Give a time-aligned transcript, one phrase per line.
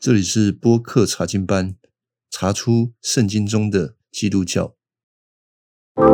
[0.00, 1.74] 这里是播客查经班，
[2.30, 4.76] 查出圣经中的基督教。
[5.96, 6.04] 好，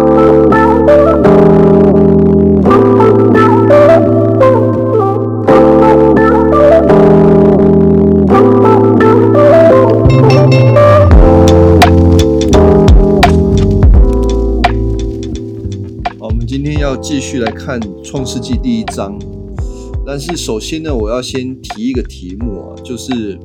[16.21, 19.19] 我们今天要继续来看创世纪第一章，
[20.07, 23.39] 但是首先呢，我要先提一个题目啊，就是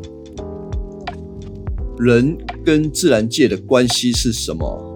[1.99, 4.93] 人跟自然界的关系是什么？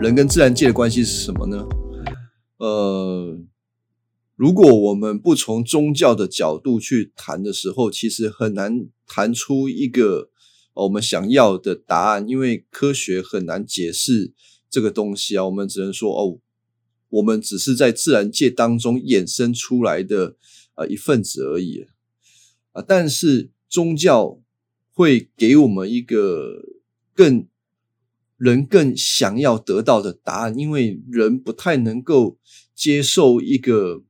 [0.00, 1.68] 人跟自然界的关系是什么呢？
[2.56, 3.38] 呃，
[4.34, 10.30] 如果我们不从宗教的角度去谈的时候，其实很难谈出一个
[10.72, 14.32] 我们想要的答案，因为科学很难解释
[14.70, 15.44] 这个东西啊。
[15.44, 16.38] 我们只能说，哦，
[17.10, 20.36] 我们只是在自然界当中衍生出来的
[20.76, 21.84] 呃一份子而已
[22.72, 22.82] 啊。
[22.88, 24.40] 但是宗教
[24.92, 26.62] 会给我们一个
[27.14, 27.46] 更。
[28.38, 32.40] 人更想要得到的答案，因为人不太能够
[32.74, 34.02] 接受一个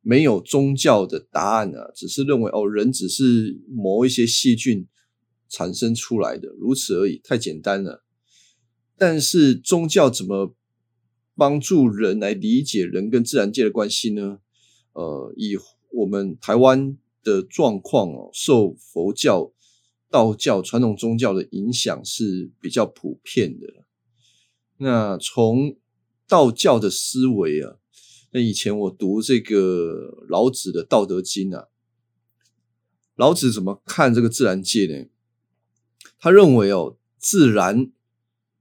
[0.00, 4.88] 没有宗教的答案啊，只是认为哦，人只是某一些细菌
[5.48, 8.04] 产生出来的，如此而已，太简单了。
[8.98, 10.56] 但是宗教怎么
[11.36, 14.40] 帮助人来理解人跟自然界的关系呢？
[14.94, 15.56] 呃，以
[15.92, 19.53] 我们台湾的状况哦，受佛教。
[20.14, 23.66] 道教传统宗教的影响是比较普遍的。
[24.76, 25.76] 那从
[26.28, 27.78] 道教的思维啊，
[28.30, 31.66] 那以前我读这个老子的《道德经》啊，
[33.16, 35.08] 老子怎么看这个自然界呢？
[36.20, 37.90] 他认为哦，自然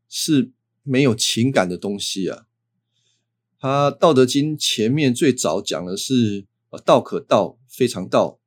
[0.09, 2.47] 是没有情感的东西啊。
[3.59, 6.47] 他《道德经》前面最早讲的是
[6.83, 8.39] “道可道，非常道”，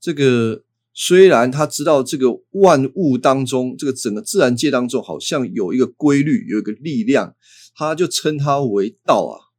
[0.00, 0.64] 这个。
[0.98, 7.36] 虽然他知道这个万物当中，这个整个自然界当中好像有一个规律，有一个力量，
[7.74, 9.52] 他就称它为道啊，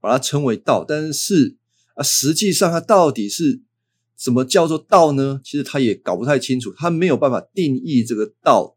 [0.00, 0.84] 把它称为道。
[0.86, 1.56] 但是
[1.94, 3.62] 啊，实际上它到底是
[4.16, 5.40] 怎么叫做道呢？
[5.44, 8.76] 其实他也搞不太清楚，他没有办法定义这个道。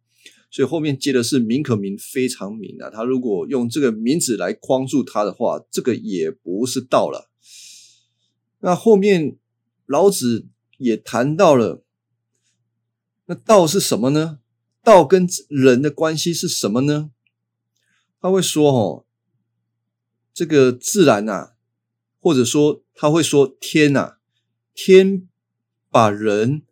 [0.52, 2.92] 所以后面接的是名可名，非常名啊。
[2.92, 7.32] 他如果用这个名字来框住它的话，这个也不是道了。
[8.60, 9.36] 那后面
[9.88, 10.46] 老子
[10.78, 11.83] 也谈到了。
[13.26, 14.40] 那道是什么呢？
[14.84, 17.12] 道跟人的关系是什么呢？
[18.20, 19.06] 他会说：“哦，
[20.34, 21.56] 这个自然啊，
[22.20, 24.18] 或者说他会说天呐，
[24.74, 25.30] 天
[25.90, 26.64] 把人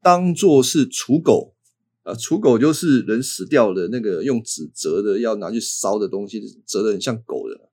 [0.00, 1.56] 当做是刍狗
[2.04, 7.68] 啊，刍狗就是人死掉的那个用纸折的要拿去烧的东西，折的很像狗的，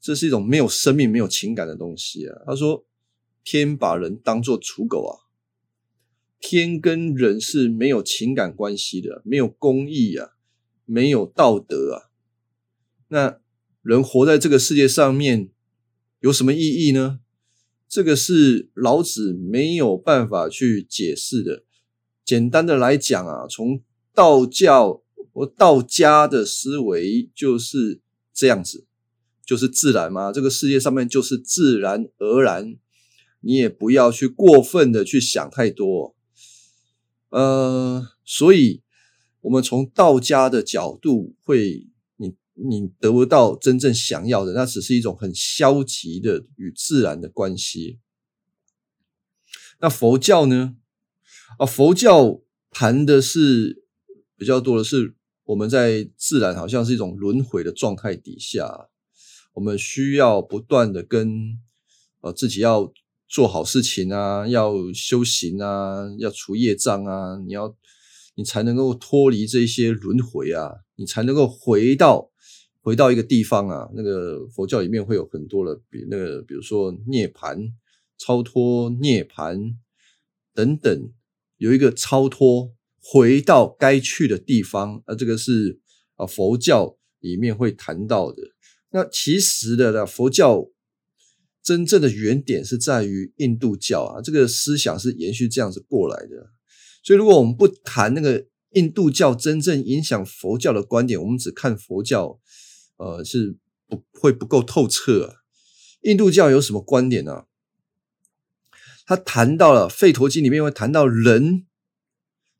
[0.00, 2.86] 这是一种没有生命、没有情感的东西啊。”他说
[3.42, 5.25] ：“天把人当做刍狗啊。”
[6.40, 10.30] 天跟人是没有情感关系的，没有公义啊，
[10.84, 12.10] 没有道德啊。
[13.08, 13.38] 那
[13.82, 15.50] 人活在这个世界上面
[16.20, 17.20] 有什么意义呢？
[17.88, 21.62] 这个是老子没有办法去解释的。
[22.24, 23.80] 简单的来讲啊，从
[24.12, 28.00] 道教或道家的思维就是
[28.34, 28.86] 这样子，
[29.44, 30.32] 就是自然嘛。
[30.32, 32.76] 这个世界上面就是自然而然，
[33.40, 36.15] 你也不要去过分的去想太多。
[37.30, 38.82] 呃，所以，
[39.40, 47.98] 我们从道家的角度，会你你得不到真正想要的，那只是一种很消极的与自然的关系。
[49.80, 50.76] 那佛教呢？
[51.58, 53.84] 啊，佛教谈的是
[54.36, 58.88] 比较多的是，我们在自然好像是一种轮回的状态底下，
[59.54, 61.58] 我们需要不断的跟
[62.20, 62.92] 呃自己要。
[63.28, 67.76] 做好事情啊，要修行啊，要除业障啊，你要
[68.36, 72.30] 你才能够脱离这些轮回啊，你才能够回到
[72.80, 73.88] 回到一个地方啊。
[73.94, 77.72] 那个佛教里面会有很多的，比那个比如说涅槃、
[78.16, 79.74] 超脱、涅槃
[80.54, 81.12] 等等，
[81.56, 82.72] 有一个超脱
[83.02, 85.80] 回到该去的地方啊，这个是
[86.14, 88.40] 啊佛教里面会谈到的。
[88.90, 90.68] 那其实的呢，佛教。
[91.66, 96.52] 真正的原点是在于印度教啊，这个思想是延续这样子过来的。
[97.02, 102.38] 所以，如果我们不谈那个印度教真正影响佛教的观点，我们只看佛教，
[102.98, 103.56] 呃，是
[103.88, 105.42] 不会不够透彻啊。
[106.02, 107.46] 印度教有什么观点呢？
[109.04, 111.66] 他谈到了《吠陀经》里面会谈到人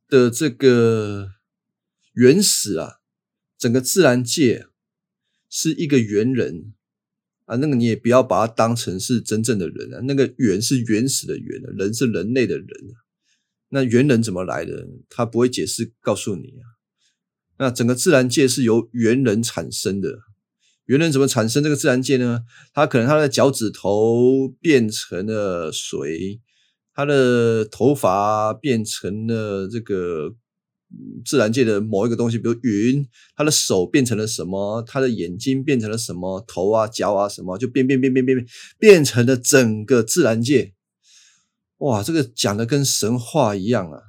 [0.08, 1.29] 的这个
[2.12, 2.94] 原始啊，
[3.56, 4.67] 整个自然界
[5.49, 6.73] 是一个猿人。
[7.46, 12.94] 啊，那个你也不要把它当成是真正的人啊，那个猿是原始的猿啊，人是人类的人啊，
[13.70, 14.87] 那猿人怎么来的？
[15.08, 16.76] 他不会解释告诉你啊。
[17.58, 20.19] 那整个自然界是由猿人产生的。
[20.84, 22.43] 猿人怎么产生这个自然界呢？
[22.72, 26.40] 他可能他的脚趾头变成了水，
[26.94, 30.34] 他的头发变成了这个
[31.25, 33.06] 自然界的某一个东西，比如云。
[33.34, 34.82] 他的手变成了什么？
[34.87, 36.44] 他的眼睛变成了什么？
[36.46, 38.48] 头啊、脚啊什么，就变变变变变变，
[38.78, 40.75] 变成了整个自然界。
[41.78, 44.00] 哇，这个讲的跟神话一样啊！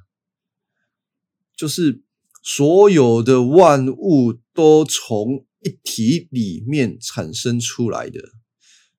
[1.56, 2.02] 就是
[2.42, 5.44] 所有的万物都从。
[5.60, 8.20] 一体里面产生出来的，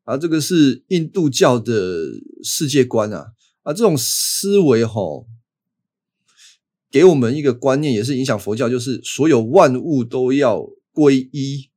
[0.04, 2.06] 啊，这个是印度教的
[2.44, 3.28] 世界观啊，
[3.64, 5.02] 啊，这种思维哈，
[6.92, 11.70] 给我们一个观念，也是影响佛教，就是所有万物都要归一，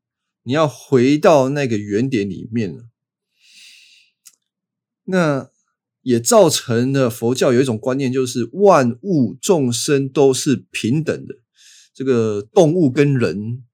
[0.43, 2.85] 你要回到那个原点里面了。
[5.05, 5.51] 那
[6.03, 11.37] 也造成了佛教有一种观念，就是万物众生都是平等的，
[11.95, 13.65] 这个动物跟人。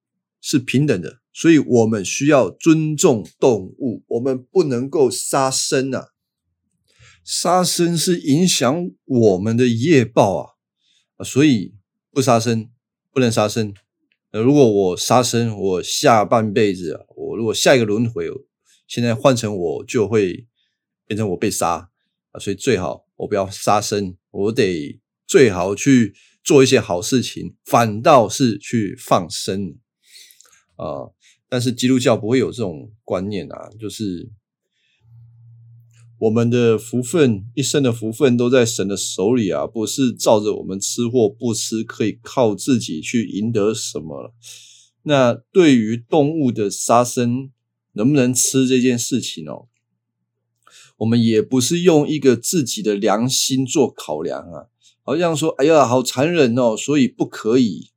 [0.40, 6.10] 是平等的，所以我们需要尊重动物，我们不能够杀生啊！
[7.24, 10.57] 杀生是影响我们的业报啊！
[11.18, 11.74] 啊，所以
[12.10, 12.70] 不杀生，
[13.12, 13.74] 不能杀生。
[14.30, 18.26] 呃，如果我杀生，我下半辈子，我如果下一个轮回，
[18.86, 20.46] 现在换成我就会
[21.06, 21.90] 变成我被杀
[22.30, 29.76] 啊，所以最好我不要杀生，我得最好去做一些好事情，反倒是去放生。
[30.76, 31.10] 啊！
[31.48, 34.30] 但是基督教不会有这种观念啊，就是
[36.18, 44.34] 我们的福分，一生的福分都在神的手里啊，不是照着我们吃或不吃，可以靠自己去赢得什么。
[45.04, 47.50] 那对于动物的杀生，
[47.92, 49.68] 能不能吃这件事情哦，
[50.98, 54.66] 我们也不是用一个自己的良心做考量啊，
[55.02, 57.90] 好像说，哎呀，好残忍哦，所以不可以。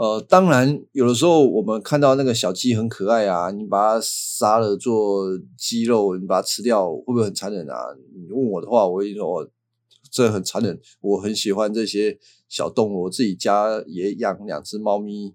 [0.00, 5.26] 呃，当然，有的时候我们看到那个小鸡很可爱啊，你把它杀了做
[5.58, 7.76] 鸡肉，你把它吃掉，会不会很残忍啊？
[8.14, 9.46] 你问我的话，我会说，
[10.10, 10.80] 这很残忍。
[11.02, 12.18] 我很喜欢这些
[12.48, 15.34] 小动物，我自己家也养两只猫咪，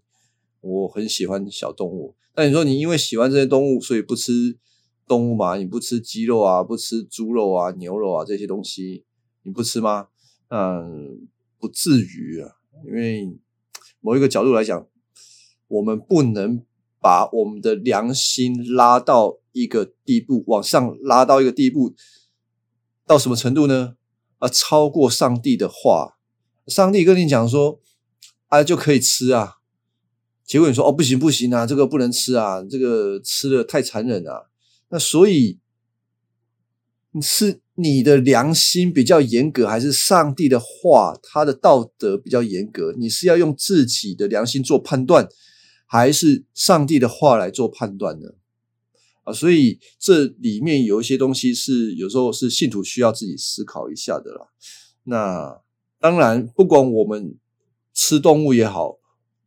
[0.62, 2.15] 我很喜欢小动物。
[2.35, 4.57] 那你说你因为喜欢这些动物，所以不吃
[5.07, 5.57] 动物嘛？
[5.57, 9.06] 你不吃鸡肉啊，不吃猪肉啊、牛肉啊这些东西，
[9.44, 10.07] 你不吃吗？
[10.47, 11.27] 嗯，
[11.59, 12.50] 不至于啊，
[12.88, 13.38] 因为。
[14.06, 14.88] 某一个角度来讲，
[15.68, 16.63] 我们不能
[17.02, 21.96] 把我们的良心拉到一个地步，往上拉到一个地步，
[23.07, 23.96] 到什么程度呢？
[24.38, 26.19] 啊，超过上帝的话，
[26.68, 27.81] 上帝跟你讲说，
[28.50, 29.56] 啊就可以吃啊，
[30.44, 34.46] 结果你说哦不行不行啊，这个不能吃啊，这个吃的太残忍啊，
[34.90, 35.60] 那所以
[37.10, 37.64] 你是。
[37.77, 42.94] 你的良心比较严格，还是上帝的话，他的道德比较严格？
[42.98, 45.27] 你是要用自己的良心做判断，
[45.86, 48.30] 还是上帝的话来做判断呢？
[49.24, 54.48] 啊，所以这里面有一些东西是有时候是信徒需要自己思考一下的啦。
[55.04, 55.62] 那
[56.00, 57.38] 当然，不管我们
[57.94, 59.00] 吃动物也好，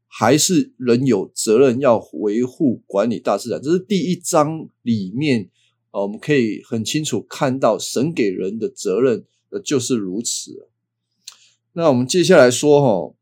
[0.06, 5.48] 还是人有责任要维护管理大自然，这是第一章里面。
[5.90, 10.68] 啊我们可以很清楚看到神给人的责任，呃，就是如此。
[11.73, 13.14] 那我们接下来说哈，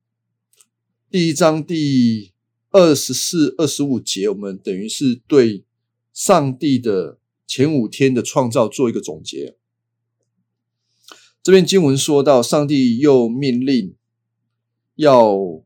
[1.11, 2.33] 第一章第
[2.71, 5.65] 二十四、二十五节，我们等于是对
[6.13, 9.57] 上帝的前五天的创造做一个总结。
[11.43, 13.95] 这篇经文说到，上帝又命令
[14.97, 15.63] 要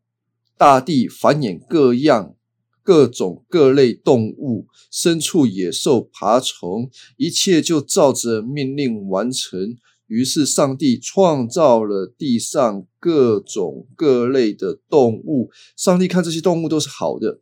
[0.59, 2.37] 大地繁衍各样。
[2.83, 9.77] 各种各类动物、牲畜、野兽、爬虫，一切就照着命令完成。
[10.07, 15.51] 于是，上帝创造了地上各种各类的动物。
[15.77, 17.41] 上帝看这些动物都是好的。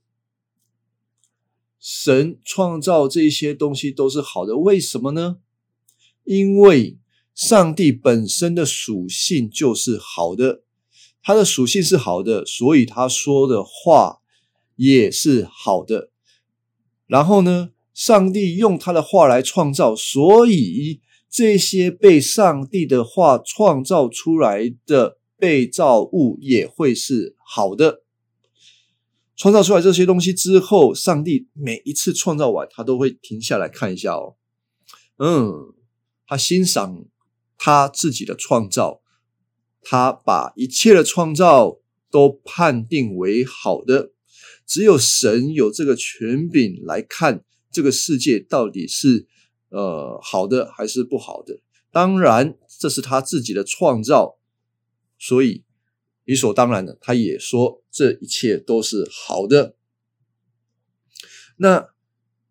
[1.80, 5.38] 神创造这些东西都是好的，为什么呢？
[6.25, 6.99] 因为
[7.35, 10.62] 上帝本身的属性就是好的，
[11.23, 14.18] 他的属性是好的，所以他说的话。
[14.78, 16.11] 也是好的。
[17.06, 28.02] 然后呢，上帝用他的话来创造，所以这些被上帝的话创造出来的被造物也会是好的。
[29.37, 34.37] 创造出来这些东西之后，上帝每一次创造完，他都会停下来看一下哦。
[35.18, 35.75] 嗯，
[36.26, 37.04] 他欣赏
[37.56, 39.00] 他自己的创造，
[39.82, 41.78] 他把一切的创造
[42.11, 44.12] 都判定为好的。
[44.69, 49.27] 只有神有这个权柄来看这个世界到底是
[49.71, 51.59] 呃好的还是不好的。
[51.91, 54.39] 当然，这是他自己的创造，
[55.19, 55.65] 所以
[56.25, 59.75] 理所当然的，他也说这一切都是好的。
[61.57, 61.89] 那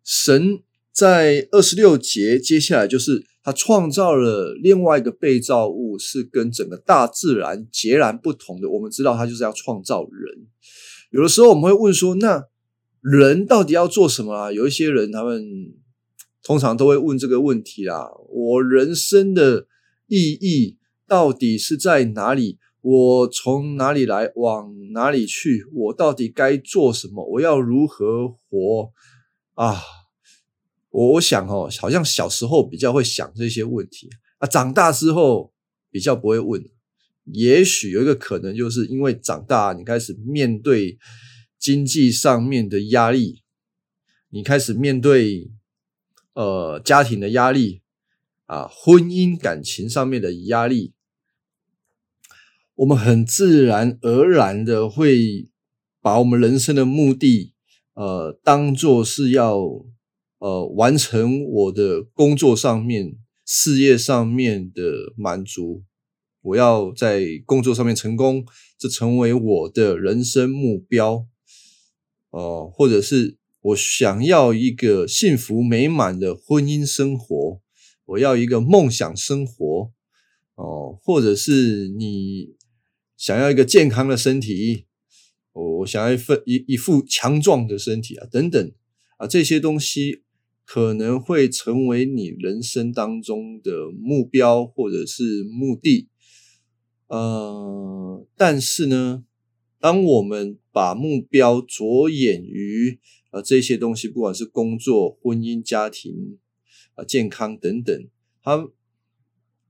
[0.02, 8.68] 神在二十六节接下来就是他创造了另外一个被造物，是跟整个大自然截然不同的。
[8.68, 10.48] 我们知道他就是要创造人。
[11.10, 12.46] 有的时候我们会问说，那
[13.00, 14.52] 人到底要做什么啊？
[14.52, 15.74] 有一些人他们。
[16.40, 19.66] 通常都会问这个问题啦：我人生的
[20.06, 22.58] 意义到底是在哪里？
[22.80, 25.66] 我从哪里来，往哪里去？
[25.74, 27.22] 我到底该做什么？
[27.32, 28.92] 我要如何活？
[29.56, 29.82] 啊，
[30.88, 35.52] 我我想哦，好像小时候比较会想这些问题啊，长大之后
[35.90, 36.64] 比较不会问。
[37.32, 40.98] 也许有一个可能，就是因为长大，你开始面对
[41.58, 43.42] 经济上面的压力，
[44.30, 45.50] 你开始面对。
[46.34, 47.82] 呃，家庭的压力
[48.46, 50.94] 啊，婚姻感情上面的压力，
[52.76, 55.48] 我们很自然而然的会
[56.00, 57.54] 把我们人生的目的，
[57.94, 59.58] 呃，当做是要
[60.38, 65.82] 呃完成我的工作上面、事业上面的满足，
[66.48, 68.44] 我要在工作上面成功，
[68.78, 71.26] 这成为我的人生目标，
[72.30, 73.38] 哦，或者是。
[73.60, 77.60] 我想要一个幸福美满的婚姻生活，
[78.06, 79.90] 我要一个梦想生活，
[80.54, 82.54] 哦，或者是你
[83.16, 84.84] 想要一个健康的身体，
[85.52, 88.72] 我我想要一份一一副强壮的身体啊，等等
[89.18, 90.22] 啊，这些东西
[90.64, 96.08] 可能会成为你人生当中的目标或者是目的，
[97.08, 99.24] 呃，但是呢，
[99.80, 102.98] 当我们把目标着眼于
[103.30, 106.38] 呃，这些东西不管是工作、婚姻、家庭
[106.94, 108.08] 啊、健康等等，
[108.42, 108.68] 他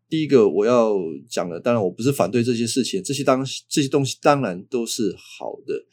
[0.09, 0.95] 第一个我要
[1.29, 5.87] 讲的，当然我不是反对这些事情，这些当这些东西当然都是好的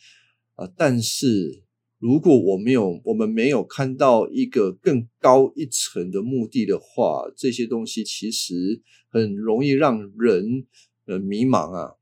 [0.54, 0.72] 啊。
[0.78, 1.64] 但是
[2.00, 10.66] 如果我没有我们没有看到一个更高一层的目的的话，这些东西其实很容易让人
[11.06, 11.96] 呃迷茫啊。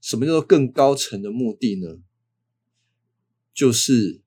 [0.00, 2.02] 什么叫做更高层的目的呢？
[3.54, 4.20] 就是。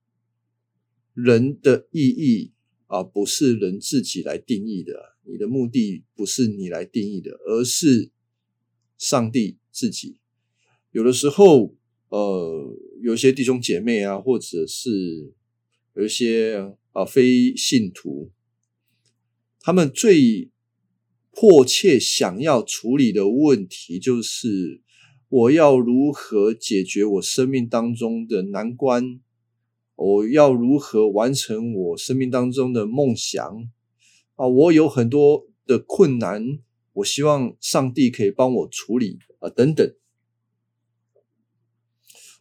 [1.18, 2.52] 人的意义
[2.88, 5.16] 啊，不是人自己来定义的。
[5.24, 8.12] 你的目的不是你来定义的，而是
[8.98, 10.20] 上帝自己。
[10.92, 11.74] 有的时候，
[12.10, 15.34] 呃，有些弟兄姐妹啊，或者是
[15.94, 18.34] 有一些啊非信徒，
[19.62, 20.52] 他们最
[21.36, 24.82] 迫切想要处理的问题，就是
[25.28, 29.20] 我要如何解决我生命当中的难关。
[29.98, 33.70] 我要如何完成我生命当中的梦想
[34.36, 34.48] 啊？
[34.48, 36.60] 我有很多的困难，
[36.94, 39.94] 我希望上帝可以帮我处理啊，等等。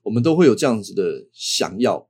[0.05, 2.09] 我们都会有这样子的想要，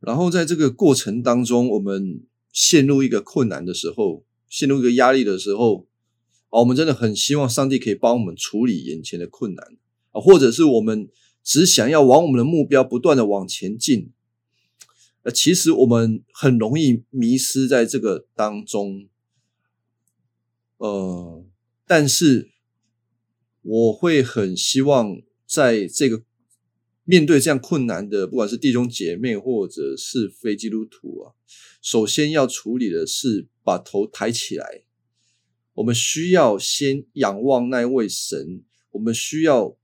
[0.00, 4.24] 然后在这个过程当中，我们陷入一个困难的时候，
[4.54, 5.88] 陷入一个压力的时候，
[6.50, 9.76] 啊，我们真的很希望上帝可以帮我们处理眼前的困难
[10.12, 11.08] 啊，或者是我们。
[11.46, 14.14] 只想要往我们的目标不断的往前进，
[15.24, 19.10] 呃，其实我们很容易迷失在这个当中，
[20.78, 21.44] 呃，
[21.86, 22.50] 但是
[23.60, 26.22] 我会很希望在这个
[27.04, 31.34] 面对这样困难的，不管是弟兄姐妹或者是非基督徒啊，
[31.82, 34.84] 首先要处理的是把头抬起来，
[35.72, 39.76] 我们需要先仰望那位神，我们需要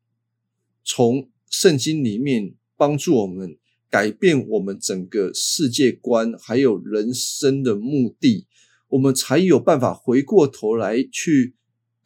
[0.84, 1.28] 从。
[1.52, 3.58] 圣经里面帮助我们
[3.90, 8.46] 改变我们整个世界观，还有人生的目的，
[8.90, 11.56] 我们才有办法回过头来去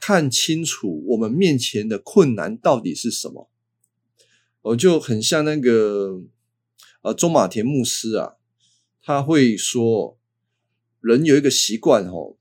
[0.01, 3.51] 看清楚我们面前的困难到底是什么。
[4.63, 6.23] 我就很像那个
[7.03, 8.37] 呃，中马田牧师啊，
[9.03, 10.19] 他会说，
[11.05, 12.37] 人有一个习惯哦，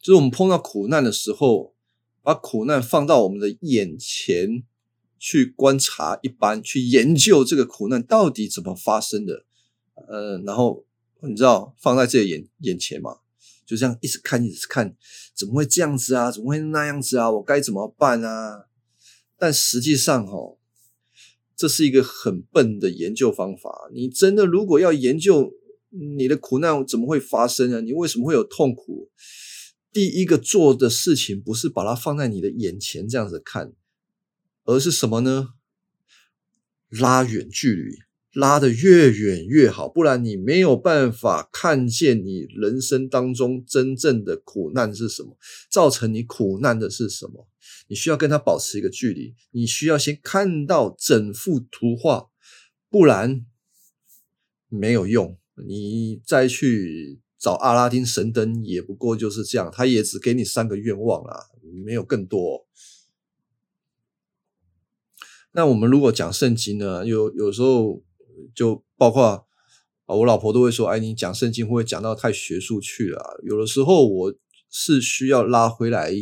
[0.00, 1.74] 就是我们碰到苦难的时候，
[2.22, 4.64] 把苦难放到我们的眼前。
[5.16, 9.46] 去观察一般，去研究这个苦难到底怎么发生的，
[9.94, 10.84] 呃，然后
[11.22, 13.20] 你知道放在自己眼眼前嘛，
[13.64, 14.94] 就这样一直看，一直看，
[15.34, 16.30] 怎么会这样子啊？
[16.30, 17.30] 怎么会那样子啊？
[17.30, 18.66] 我该怎么办啊？
[19.38, 20.58] 但实际上，哦，
[21.56, 23.88] 这是一个很笨的研究方法。
[23.94, 25.54] 你真的如果要研究
[26.16, 27.80] 你的苦难怎么会发生啊？
[27.80, 29.10] 你为什么会有痛苦？
[29.92, 33.72] 第一个做的事情不是把它放在你的眼前这样子看。
[34.66, 35.50] 而是什么呢？
[36.88, 37.98] 拉远距离，
[38.32, 45.36] 拉得越远越好，不然你没有办法看见你人生当中真正的苦难是什么，
[45.70, 47.46] 造成你苦难的是什么。
[47.88, 52.30] 你需要跟他保持一个距离，你需要先看到整幅图画，
[52.88, 53.44] 不然
[54.70, 55.38] 没有用。
[55.66, 61.50] 你再去找阿拉丁神灯，也不过就是这样，他也只给你三个愿望啦，
[61.84, 62.66] 没有更多。
[65.52, 68.02] 那我们如果讲圣经呢，有有时候。
[68.52, 69.46] 就包括
[70.06, 74.34] 啊，我老婆都会说：“哎，你讲圣经会不会讲到太学术去了？”有的时候我
[74.68, 76.12] 是需要拉回来，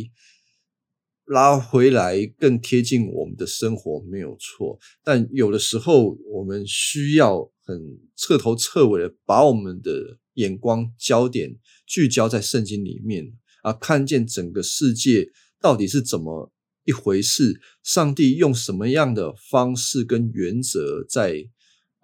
[1.25, 4.79] 拉回来更贴近我们的生活，没有错。
[5.03, 15.29] 但有的时候我们需要很彻头彻尾的把我们的眼光焦点聚焦在圣经里面啊，看见整个世界
[15.61, 16.51] 到底是怎么
[16.83, 21.49] 一回事，上帝用什么样的方式跟原则在。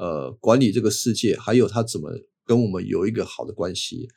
[0.02, 2.10] 呃，管理这个世界，还有他怎么
[2.46, 4.08] 跟我们有一个好的关系，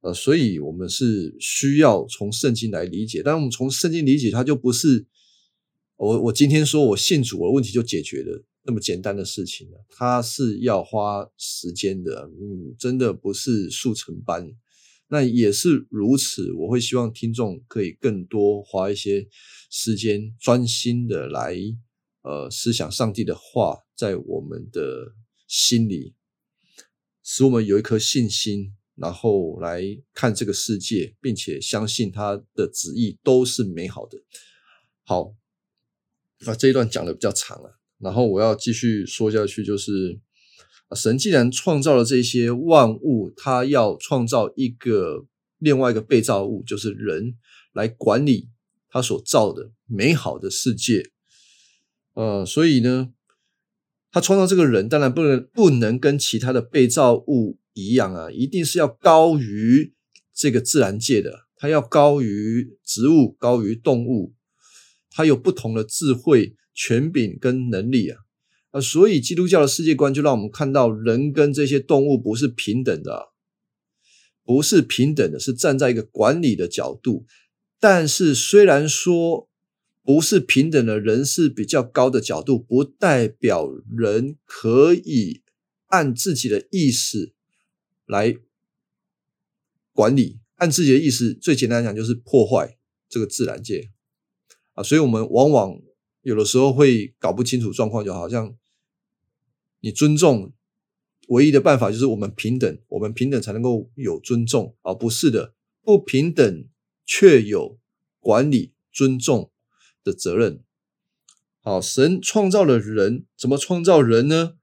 [0.00, 3.22] 呃，所以我们是需要从圣经来理解。
[3.24, 5.06] 但我们从圣经理解，它就不是
[5.96, 9.84] 我我今天说我信主了，问题就解决了那么简单的事情了。
[9.88, 14.50] 它是要花时间的，嗯，真的不是速成班。
[15.08, 19.26] 那也是如此，我会希望听众可以更多花一些
[19.70, 21.56] 时间，专心的来。
[22.22, 25.14] 呃，思想上帝的话在我们的
[25.46, 26.14] 心里，
[27.22, 34.18] 使我们有一颗信心，然后来看这个世界，并且相信他的旨意都是美好的。
[35.04, 35.34] 好，
[36.40, 40.18] 那这一段讲的比较长了，然后我要继续说下去，就是
[40.96, 45.26] 神既然创造了这些万物，他要创造一个
[45.58, 47.36] 另外一个被造物，就是人
[47.72, 48.48] 来管理
[48.88, 51.10] 他所造的美好的世界。
[52.14, 53.12] 呃，所以呢，
[54.10, 59.92] 他创造这个人，当然不能不能跟其他的被造物一样啊，一定是要高于
[60.34, 64.34] 这个自然界的，它要高于植物，高于动物，
[65.10, 68.18] 它有不同的智慧、权柄跟能力啊
[68.70, 73.28] 啊，所以基督教的世界观就让我们看到，人跟这些动物不是平等的，
[74.44, 77.26] 不是平等的，是站在一个管理的角度，
[77.78, 79.46] 但是虽然说。
[80.04, 85.42] 不是平等的人是比较高的角度，不代表人可以
[85.88, 87.34] 按自己的意识
[88.08, 88.36] 来
[89.92, 90.40] 管理。
[90.56, 92.76] 按自己的意思，最简单讲就是破坏
[93.08, 93.92] 这个自然界
[94.72, 94.82] 啊。
[94.82, 95.80] 所以，我们往往
[96.22, 98.56] 有的时候会搞不清楚状况，就好像
[99.78, 100.52] 你尊重
[101.28, 104.92] 唯一的办法就是我们平等，我们平等才能够有尊重啊。
[104.92, 106.68] 不是的，不平等
[107.06, 107.78] 却有
[108.18, 109.52] 管理尊重。
[110.04, 110.62] 的责任，
[111.60, 114.54] 好，神创造了人，怎么创造人呢？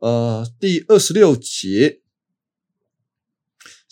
[0.00, 2.01] 呃，第二十六节，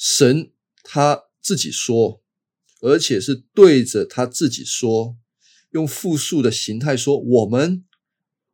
[0.03, 0.51] 神
[0.83, 2.23] 他自己说，
[2.81, 5.19] 而且是对着他自己说，
[5.73, 7.85] 用复数的形态说：“我们，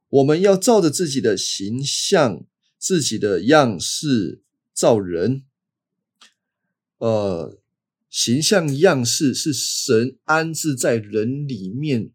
[0.08, 2.44] 我们要照着自己的形象、
[2.76, 4.42] 自己的样式
[4.74, 5.44] 造人。”
[6.98, 7.60] 呃，
[8.10, 12.10] 形象样式是神安置在人里面。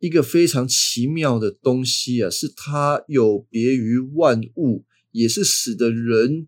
[0.00, 6.46] 一个非常奇妙的东西啊，是它有别于万物，也是使得人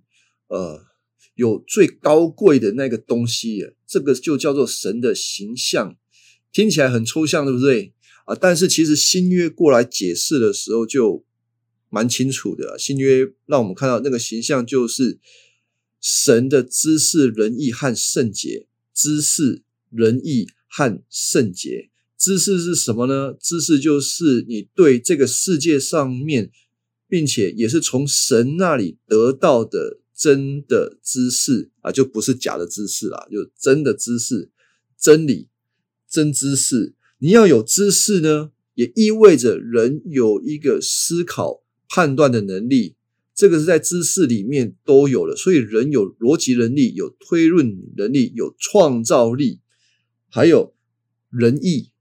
[0.49, 0.90] 呃
[1.41, 3.73] 有最高贵的那个东西。
[3.87, 5.97] 这个就叫做神的形象，
[6.53, 7.95] 听起来很抽象，对不对
[8.27, 8.37] 啊？
[8.39, 11.25] 但是其实新约过来解释的时候就
[11.89, 12.79] 蛮清楚的。
[12.79, 15.19] 新约让我们看到那个形象就是
[15.99, 21.89] 神的知识、仁义和圣洁，知识、仁义和圣洁。
[22.19, 23.33] 知识是什么呢？
[23.41, 26.51] 知识就是你对这个世界上面，
[27.09, 34.51] 并且也是从神那里得到的真的知识啊，就不是假的知识啦，就真的知识、
[34.99, 35.49] 真理、
[36.07, 36.95] 真知识。
[37.21, 42.97] 你要有知识呢，也意味着人有一个思考、判断的能力，
[43.35, 45.35] 这个是在知识里面都有了。
[45.35, 49.61] 所以人有逻辑能力、有推论能力、有创造力，
[50.29, 50.75] 还有
[51.31, 51.93] 仁义。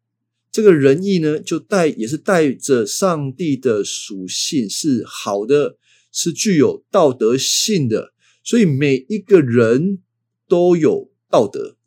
[0.51, 5.77] 这个仁义呢，就带也是带着上帝的属性，是好的，
[6.21, 8.13] 是具有道德性的。
[8.43, 10.03] 所以每一个人
[10.49, 11.77] 都有道德。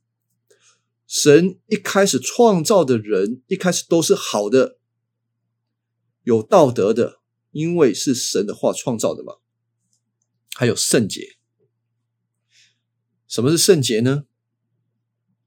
[1.07, 4.79] 神一开始创造的人，一开始都是好的，
[6.23, 9.35] 有道德的，因为是神的话创造的嘛。
[10.55, 11.37] 还有圣洁。
[13.29, 14.25] 什么是圣洁呢？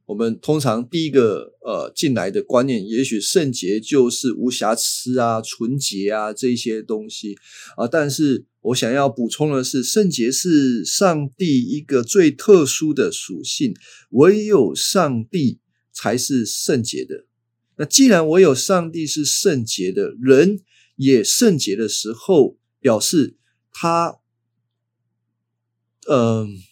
[0.06, 7.36] 我们通常第一个呃进来的观念，也许圣洁就是无瑕疵啊、纯洁啊这些东西
[7.76, 7.88] 啊。
[7.88, 13.74] 但是我想要补充的是，圣洁是上帝一个最特殊的属性，
[14.12, 15.60] 唯有上帝
[15.92, 17.26] 才是圣洁的。
[17.78, 20.60] 那既然唯有上帝是圣洁的，人
[20.98, 23.38] 也圣洁的时候，表示
[23.72, 24.20] 他，
[26.08, 26.65] 嗯。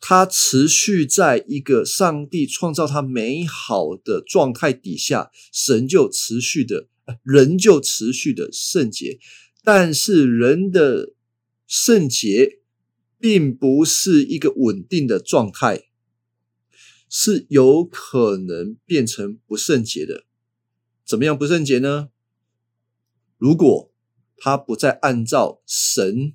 [0.00, 6.86] 他持续在一个上帝创造他美好的状态底下，神就持续的，
[7.24, 9.18] 人就持续的圣洁。
[9.64, 11.14] 但是人的
[11.66, 12.60] 圣洁
[13.18, 15.88] 并不是一个稳定的状态，
[17.10, 20.24] 是有可能变成不圣洁的。
[21.04, 22.10] 怎么样不圣洁呢？
[23.36, 23.92] 如果
[24.36, 26.34] 他不再按照神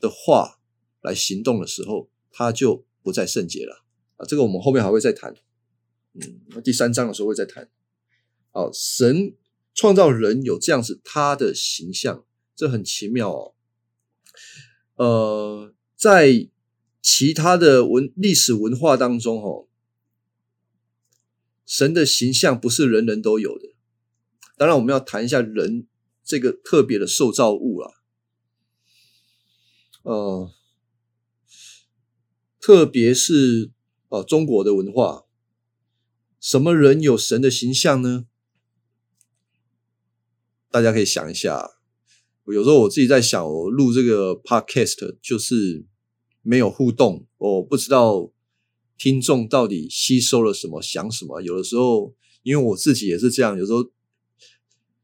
[0.00, 0.58] 的话
[1.00, 2.10] 来行动的时候。
[2.36, 3.84] 他就不再圣洁了
[4.16, 4.26] 啊！
[4.26, 5.36] 这个我们后面还会再谈。
[6.14, 7.70] 嗯，第三章的时候会再谈。
[8.50, 9.36] 好，神
[9.72, 12.24] 创造人有这样子他的形象，
[12.56, 13.54] 这很奇妙哦。
[14.96, 16.48] 呃，在
[17.00, 19.68] 其他的文历史文化当中，哦，
[21.64, 23.76] 神的形象不是人人都有的。
[24.56, 25.86] 当然，我们要谈一下人
[26.24, 27.94] 这个特别的受造物了。
[30.02, 30.50] 呃。
[32.66, 33.72] 特别是
[34.08, 35.26] 呃中国的文化，
[36.40, 38.24] 什么人有神的形象呢？
[40.70, 41.72] 大家可以想一下。
[42.46, 45.84] 有时候我自己在想，我录这个 podcast 就是
[46.40, 48.32] 没有互动，我不知道
[48.96, 51.42] 听众到底吸收了什么，想什么。
[51.42, 53.90] 有的时候，因为我自己也是这样，有时候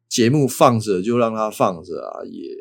[0.09, 2.57] 节目放着就让它放着啊，也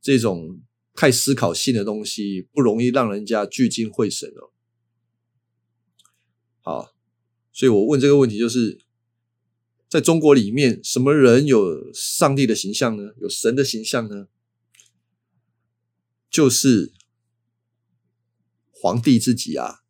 [0.00, 0.60] 这种。
[1.00, 4.52] 太思考性的东西不容易让人家聚精会神哦。
[6.60, 6.92] 好，
[7.50, 8.78] 所以我问这个问题，就是
[9.88, 13.14] 在中国里面，什么人有上帝的形象呢？
[13.18, 14.28] 有神的形象呢？
[16.28, 16.92] 就是
[18.70, 19.80] 皇帝自己啊。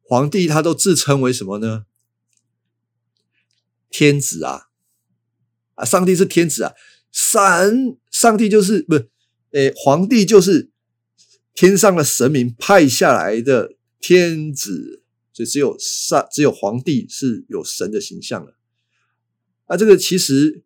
[0.00, 1.84] 皇帝他都自称为什么呢？
[3.90, 4.70] 天子啊！
[5.74, 6.72] 啊，上帝是天子啊！
[7.12, 9.10] 神，上帝就是不是？
[9.52, 10.70] 诶，皇帝就是
[11.54, 18.54] 天上的神明派下来的天子，所以只有上只有皇帝是有神的形象的。
[19.66, 20.62] 啊，这个其实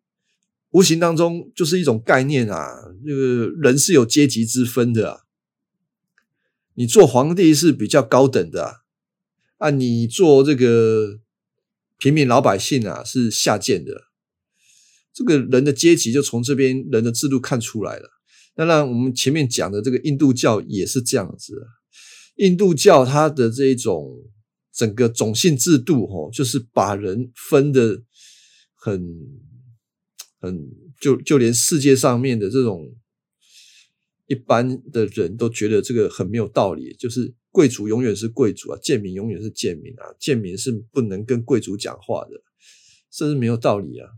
[0.71, 5.21] 无形当中就是一种概念啊，这个人是有阶级之分的啊。
[6.75, 8.73] 你做皇帝是比较高等的啊，
[9.57, 11.19] 啊，你做这个
[11.97, 14.05] 平民老百姓啊是下贱的。
[15.13, 18.20] 这个人的阶级就从这边人的制度看出来了。
[18.53, 21.67] 当然，我们前面讲的这个印度教也是这样子。
[22.35, 24.29] 印度教它的这一种
[24.73, 28.03] 整个种姓制度，哦，就是把人分的
[28.73, 29.01] 很
[30.39, 32.93] 很，就就连世界上面的这种
[34.27, 36.93] 一般的人都觉得这个很没有道理。
[36.99, 42.43] 就是贵族永远是贵族啊，贱民永远是贱民啊，贱民是不能跟贵族讲话的，
[43.09, 44.09] 这是没有道理啊。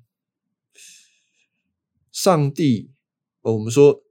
[2.11, 2.91] 上帝，
[3.41, 4.02] 我们说。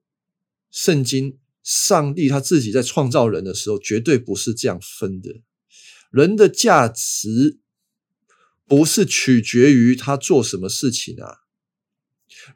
[0.72, 5.42] 圣经，上帝他自己在创造人的时候，绝对不是这样分的。
[6.10, 7.60] 人的价值
[8.66, 11.36] 不是取决于他做什么事情啊，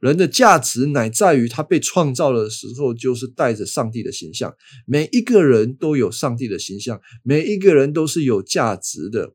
[0.00, 4.57] 人的价值乃在于他被创造的时候，就是带着上帝的形象。
[4.87, 9.35] 每一个人都有上帝的形象，每一个人都是有价值的，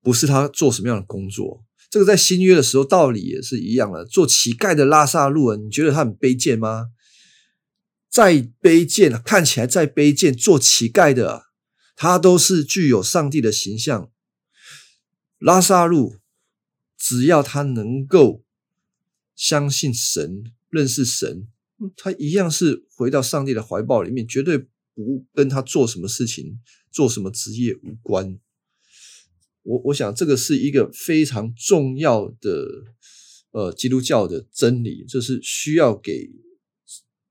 [0.00, 1.64] 不是他做什么样的工作。
[1.90, 4.04] 这个在新约的时候道理也是一样的。
[4.04, 6.88] 做乞丐的拉萨路人，你觉得他很卑贱吗？
[8.10, 11.44] 再卑贱，看起来再卑贱，做乞丐的
[11.96, 14.10] 他都是具有上帝的形象。
[15.38, 16.16] 拉萨路
[16.96, 18.44] 只要他能够
[19.36, 21.48] 相信神、认识神，
[21.96, 26.58] 他一样是回到上帝的怀抱里面，绝对不跟他做什么事情、
[26.90, 28.38] 做什么职业无关。
[29.68, 32.66] 我我想这个是一个非常重要的
[33.50, 36.30] 呃基督教的真理，这是需要给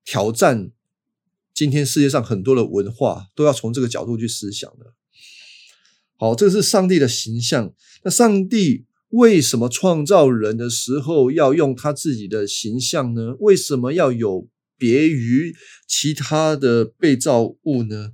[0.05, 0.71] 挑战
[1.51, 4.93] 今天世界上很多的文化都要从这个角度去思想的。
[6.15, 7.73] 好，这是上帝的形象。
[8.03, 13.35] 那上帝为什么创造人的时候要用他自己的形象呢？
[13.39, 14.47] 为什么要有
[14.77, 15.55] 别于
[15.87, 18.11] 其他的被造物呢？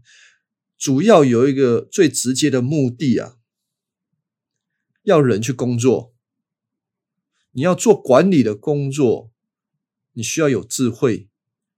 [0.77, 3.35] 主要有一个最直接的目的啊。
[5.03, 6.13] 要人去工作，
[7.51, 9.31] 你要做管理的工作，
[10.13, 11.29] 你需要有智慧，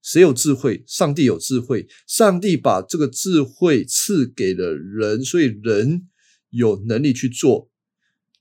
[0.01, 0.83] 谁有智慧？
[0.87, 6.07] 上帝有智慧，上帝把这个智慧赐给了人，所以人
[6.49, 7.69] 有能力去做。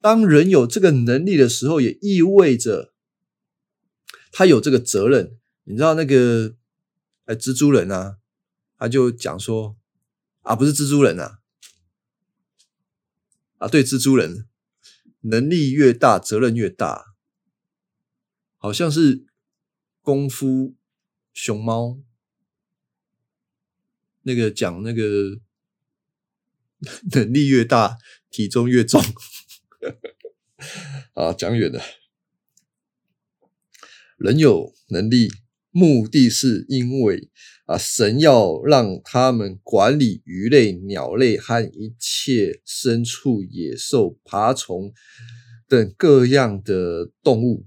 [0.01, 2.92] 当人有这个能力的时候，也意味着
[4.31, 5.38] 他有这个责任。
[5.64, 6.57] 你知道那个
[7.25, 8.18] 哎，蜘蛛人啊，
[8.77, 9.79] 他就讲说
[10.42, 11.38] 啊，不是蜘蛛人啊，
[13.57, 14.47] 啊，对，蜘蛛人
[15.24, 17.16] 能力越大，责任越大，
[18.58, 19.26] 好像是
[20.02, 20.74] 功夫
[21.32, 21.98] 熊猫
[24.22, 25.40] 那个讲那个
[27.12, 27.96] 能力越大，
[28.28, 29.02] 体重越重。
[31.14, 31.82] 啊，讲远了。
[34.16, 35.30] 人有能力，
[35.70, 37.30] 目的是因为
[37.64, 44.92] 啊，神要让他们管理鱼类、鸟类和一切牲畜、野兽、爬虫
[45.68, 47.66] 等各样的动物，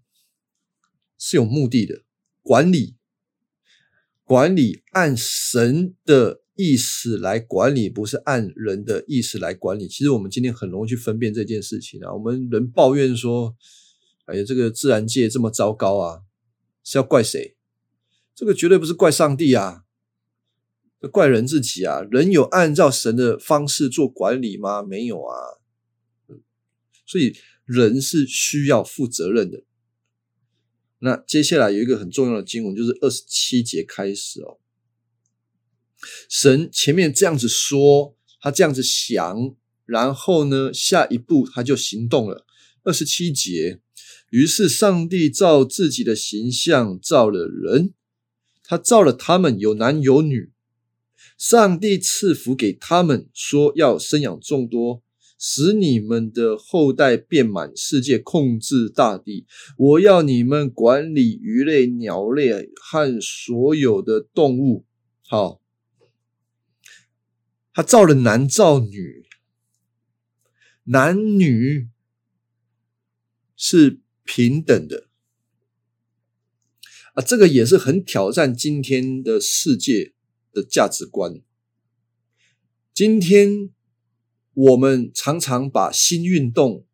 [1.18, 2.04] 是有目的的。
[2.42, 2.96] 管理，
[4.24, 6.42] 管理按神的。
[6.60, 9.88] 意思来管理，不是按人的意思来管理。
[9.88, 12.12] 其实我们今天很容易去分辨这件事情啊。
[12.12, 13.56] 我们人抱怨说
[14.26, 16.22] ：“哎呀，这个自然界这么糟糕啊，
[16.84, 17.56] 是要怪谁？
[18.34, 19.84] 这个绝对不是怪上帝啊，
[21.12, 22.02] 怪人自己啊。
[22.10, 24.82] 人有按照神的方式做管理吗？
[24.82, 25.36] 没有啊。
[27.06, 29.64] 所以人是需要负责任的。
[31.00, 34.60] 那接下来有一个很重要的经文，就是二十七节开始哦。
[36.30, 39.56] 神前面这样子说，他这样子想，
[39.86, 42.46] 然后呢，下一步他就行动了。
[42.84, 43.80] 二十七节，
[44.32, 47.94] 于是上帝照自己的形象造了人，
[48.64, 50.52] 他造了他们有男有女。
[51.38, 55.04] 上帝赐福给他们，说要生养众多，
[55.38, 59.46] 使你们的后代遍满世界，控制大地。
[59.78, 64.86] 我要你们管理鱼类、鸟类和所有的动物。
[65.28, 65.62] 好。
[67.74, 69.28] 他造了男造女，
[70.86, 71.90] 男女
[73.56, 75.10] 是平等的
[77.14, 80.16] 啊，这个也是很挑战今天的世界
[80.52, 81.42] 的价值观。
[82.94, 83.70] 今天
[84.54, 86.86] 我们常常把新运动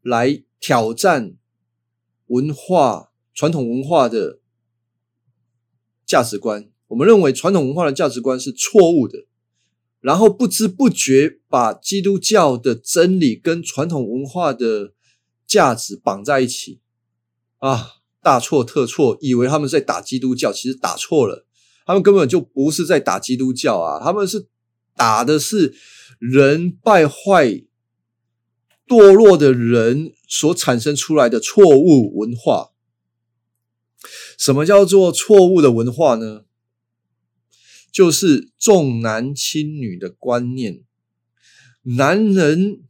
[0.00, 1.36] 来挑战
[2.26, 4.40] 文化传统文化的
[6.06, 9.26] 价值观，我们认为传统文化的价值观是错误的。
[10.00, 14.92] 然后不知不觉把基督教的真理跟传统文化的
[15.46, 16.82] 价值绑在一起，
[17.56, 19.16] 啊，大错特错！
[19.22, 21.46] 以为他们在打基督教，其实打错了。
[21.84, 24.48] 他们根本就不是在打基督教啊，他们是
[24.96, 25.74] 打的是
[26.18, 27.64] 人败坏、
[28.86, 32.70] 堕落的人所产生出来的错误文化。
[34.36, 36.44] 什么叫做错误的文化呢？
[37.90, 40.82] 就是重男轻女的观念，
[41.82, 42.82] 男人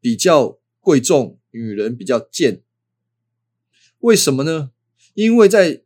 [0.00, 2.62] 比较贵重，女人比较贱。
[4.00, 4.72] 为什么呢？
[5.14, 5.82] 因为在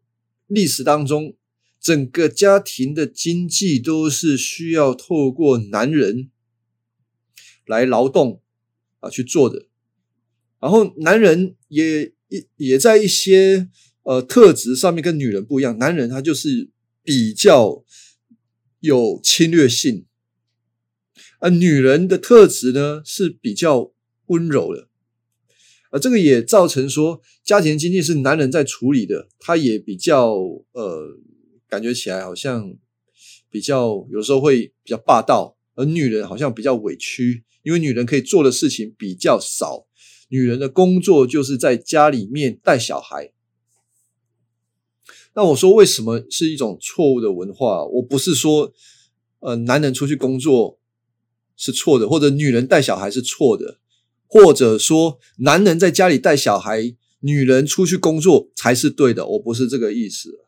[0.46, 1.36] 历史当中，
[1.80, 6.30] 整个家庭的经济都是需要透过男人
[7.66, 8.42] 来劳动
[9.00, 9.66] 啊去做的，
[10.60, 13.68] 然后男人也也也在一些
[14.02, 16.70] 呃特质上面跟女人不一样，男人他就是。
[17.04, 17.84] 比较
[18.80, 20.04] 有侵略性，
[21.40, 23.94] 而女人的特质呢是比较
[24.26, 24.90] 温柔的，
[25.88, 30.34] 啊这个也造成说家庭经济是男人在处理的，他也比较
[30.72, 31.16] 呃，
[31.68, 32.74] 感觉起来好像
[33.50, 39.86] 比较有时候会比较霸道，而女人好像比较委屈，因为女人可以做的事情比较少，
[40.28, 43.32] 女人的工作就是在家里面带小孩。
[45.34, 47.84] 那我说为什么是一种错误的文化？
[47.84, 48.72] 我不是说，
[49.40, 50.80] 呃，男人出去工作
[51.56, 53.78] 是错的，或者女人带小孩是错的，
[54.26, 59.26] 或者说男人在家里带小孩，女人出去工作才是对的。
[59.26, 60.47] 我不是这个意思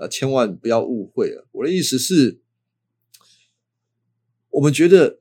[0.00, 1.46] 啊，千万不要误会了。
[1.52, 2.40] 我的意思是，
[4.50, 5.20] 我们觉得，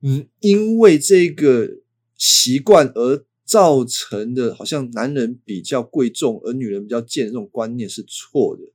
[0.00, 1.82] 嗯，因为这个
[2.16, 3.24] 习惯而。
[3.44, 8.72] 造成的好像男人比较贵重，而女人比较贱，这种观念是错的。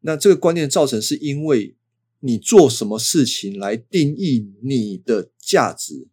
[0.00, 1.76] 那这个观念造成是因为
[2.20, 6.08] 你做什么事情来定义你的价值？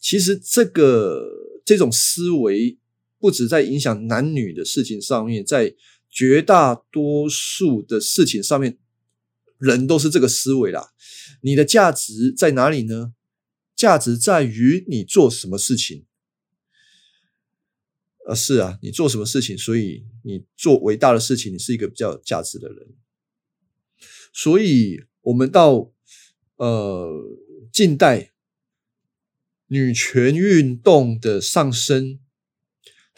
[0.00, 2.78] 其实这个这种思维
[3.22, 5.76] 不止在影响男女的事情上面，在
[6.10, 8.80] 绝大多数的事情上面，
[9.58, 10.92] 人都是这个思维啦。
[11.42, 13.14] 你的价值在哪里呢？
[13.76, 16.04] 价值在于你做什么事情，
[18.26, 22.88] 啊，是啊，你做什么事情，所以你做伟大的事情，你是一个比较有价值的人。
[24.32, 25.92] 所以，我们到
[26.56, 27.08] 呃
[27.72, 28.32] 近代
[29.68, 32.18] 女权运动的上升，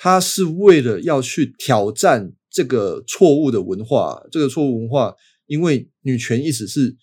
[0.05, 4.23] 他是为了要去挑战这个错误的文化。
[4.31, 6.99] 这个错误文化，因为女权一直是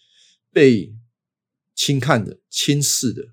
[0.53, 0.93] 被
[1.73, 3.29] 轻看的、轻视的。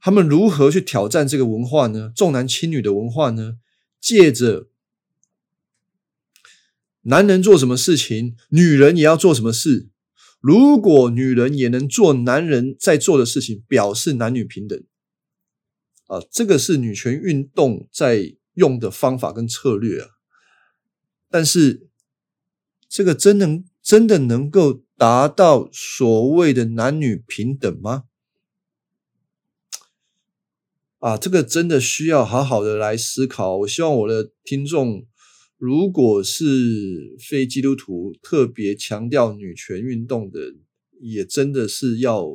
[0.00, 2.10] 他们如何去挑战这个文化呢？
[2.16, 3.58] 重男轻女的文化呢？
[4.00, 4.70] 借着。
[7.02, 9.90] 男人做什么事情，女人也要做什么事。
[10.40, 14.82] 如果女人也能做男人在做的事情，表示男女平等。
[16.08, 20.08] 啊，这个是女权运动在用的方法跟策略啊。
[21.30, 21.88] 但是，
[22.88, 28.04] 这个真能真的能够达到所谓的男女平等吗？
[30.98, 33.58] 啊，这个真的需要好好的来思考。
[33.58, 35.06] 我希望我的听众。
[35.60, 40.54] 如果是非基督徒特别强调女权运动的，
[41.00, 42.28] 也真的是要，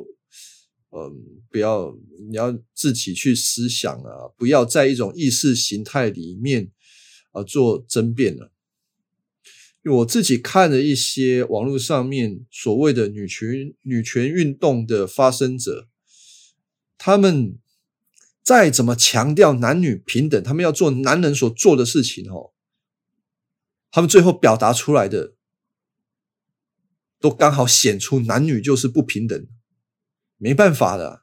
[0.96, 1.96] 嗯，不要
[2.30, 6.70] 你要自己去思想啊，不要在一种意识形态里面
[7.32, 8.52] 啊做争辩了。
[9.84, 15.88] 我自己看了一些网络上面所谓的女权女权运动的发生者，
[16.96, 17.58] 他们
[18.42, 22.52] 再怎么强调男女平等，他们要做男人所做的事情哦。
[23.90, 25.34] 他们最后表达出来的，
[27.20, 29.46] 都刚好显出男女就是不平等，
[30.38, 31.22] 没办法的。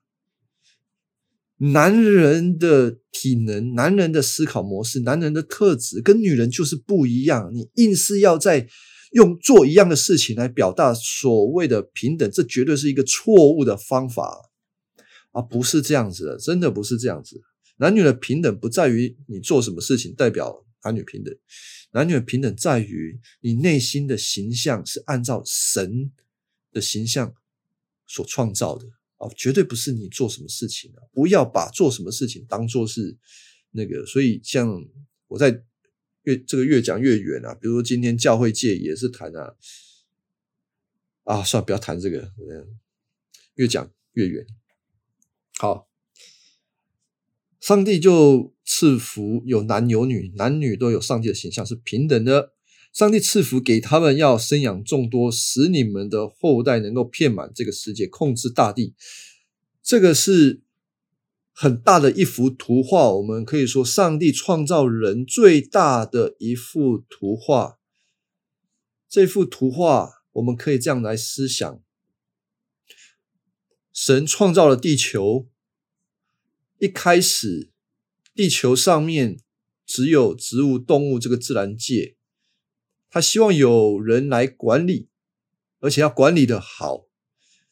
[1.58, 7.52] 男人的体能、男人的思考模式、男人的特质跟女人就是不一样。
[7.54, 8.68] 你硬是要在
[9.12, 14.50] 用做一样的事情来表达所谓的平等，这绝对是一个错误的方法
[15.34, 15.42] 啊！
[15.42, 17.40] 不是这样子的，真的不是这样子。
[17.78, 21.32] 男女的平等不在于你做什么事情代表男女平等。
[21.92, 26.12] 男女的平等在于你内心的形象是按照神
[26.72, 27.36] 的形象
[28.08, 28.88] 所创造的
[29.22, 31.06] 啊，绝对不是你做什么事情啊！
[31.14, 33.16] 不要把做什么事情当做是
[33.72, 34.04] 那个。
[34.06, 34.68] 所以，像
[35.28, 35.64] 我在
[36.24, 39.56] 越这个越讲越远啊，比如说今天教会界也是谈啊
[41.24, 42.34] 啊，算了，不要谈这个，
[43.56, 44.46] 越讲越远。
[45.58, 45.88] 好。
[47.60, 52.56] 上帝就赐福有男有女，男女都有上帝的形象是平等的。
[52.92, 58.96] 上帝赐福给他们，要生养众多，使你们的后代能够遍满这个世界，控制大地。
[59.82, 60.62] 这个是
[61.54, 63.14] 很大的一幅图画。
[63.14, 67.80] 我们可以说，上帝创造人最大的一幅图画。
[69.08, 71.82] 这幅图画，我们可以这样来思想：
[73.94, 75.48] 神创造了地球。
[76.80, 77.72] 一开始，
[78.36, 79.40] 地球上面
[79.86, 82.16] 只有植物、动物这个自然界，
[83.12, 85.10] 他希望有人来管理，
[85.82, 87.06] 而且要管理的好，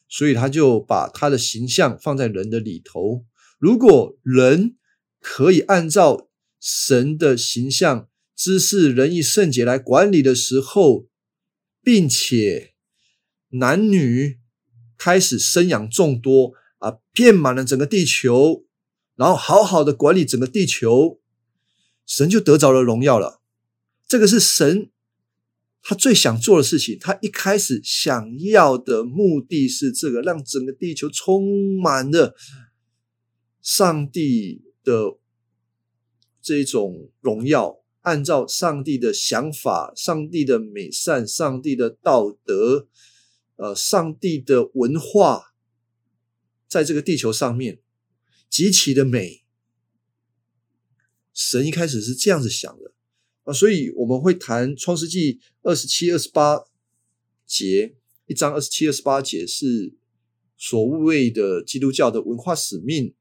[0.07, 3.25] 所以他就把他的形象放在人的里头。
[3.57, 4.75] 如果人
[5.21, 11.07] 可以按照神的形象、知识、仁义、圣洁来管理的时候，
[11.81, 12.73] 并且
[13.49, 14.39] 男女
[14.97, 18.65] 开始生养众多啊，遍满了整个地球。
[19.15, 21.19] 然后好好的管理整个地球，
[22.05, 23.41] 神就得着了荣耀了。
[24.07, 24.91] 这个是神
[25.81, 26.97] 他最想做的事情。
[26.99, 32.35] 他一开始想要的目的是这个，让整个地球充满了
[33.61, 35.17] 上帝的
[36.41, 42.87] 这种荣耀，按照上帝的想法、上帝的美善、上帝的道德、
[43.55, 45.53] 呃，上帝的文化，
[46.67, 47.81] 在这个地球上面。
[48.49, 49.43] 极其的美，
[51.35, 52.88] 神一开始是这样子想的
[53.49, 56.63] 啊，所以我们会谈创世纪二十七、二十八
[57.47, 57.95] 节，
[58.27, 59.95] 一章二十七、二十八节是
[60.55, 63.15] 所谓的基督教的文化使命，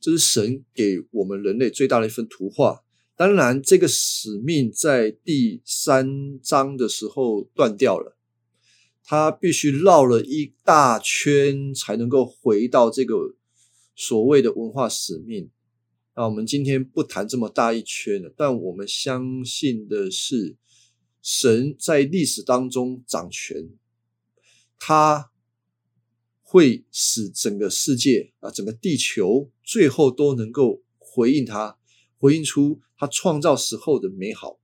[0.00, 2.82] 这是神给我们人类最大的一份图画。
[3.14, 8.16] 当然，这个使命在第三章的时候断掉了。
[9.04, 13.36] 他必须绕了一大圈才能够回到这个
[13.94, 15.50] 所谓的文化使命。
[16.20, 20.58] 那我们今天不谈这么大一圈了，但我们相信的是，
[21.22, 23.70] 神在历史当中掌权，
[24.78, 25.30] 他
[26.42, 31.78] 会使整个世界啊，整个地球最后都能够回应他，
[32.18, 34.60] 回应出他创造时候的美好。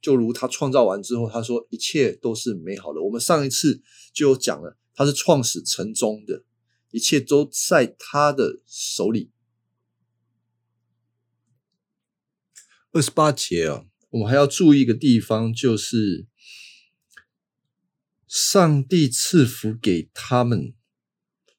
[0.00, 3.02] 就如他创造完之后，他说一切都是美好的。
[3.02, 3.82] 我们上一次
[4.14, 6.44] 就讲了，他是创始成终的，
[6.92, 9.32] 一切都在他的手里。
[12.96, 16.24] 二十八节啊，我们还要注意一个地方，就是
[18.26, 20.72] 上帝赐福给他们，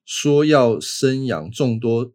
[0.04, 2.12] 说要生养众多，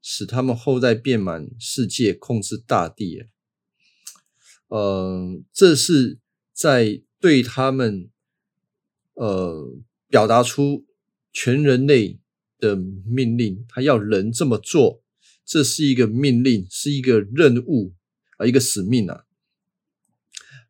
[0.00, 3.24] 使他们后代遍满世界，控制大地。
[4.68, 6.20] 呃，这是
[6.52, 8.08] 在对他们
[9.14, 10.86] 呃表达出
[11.32, 12.20] 全人类
[12.60, 15.02] 的命令，他要人这么做，
[15.44, 17.94] 这是一个命令，是一个任务
[18.38, 19.26] 啊，一个使命啊。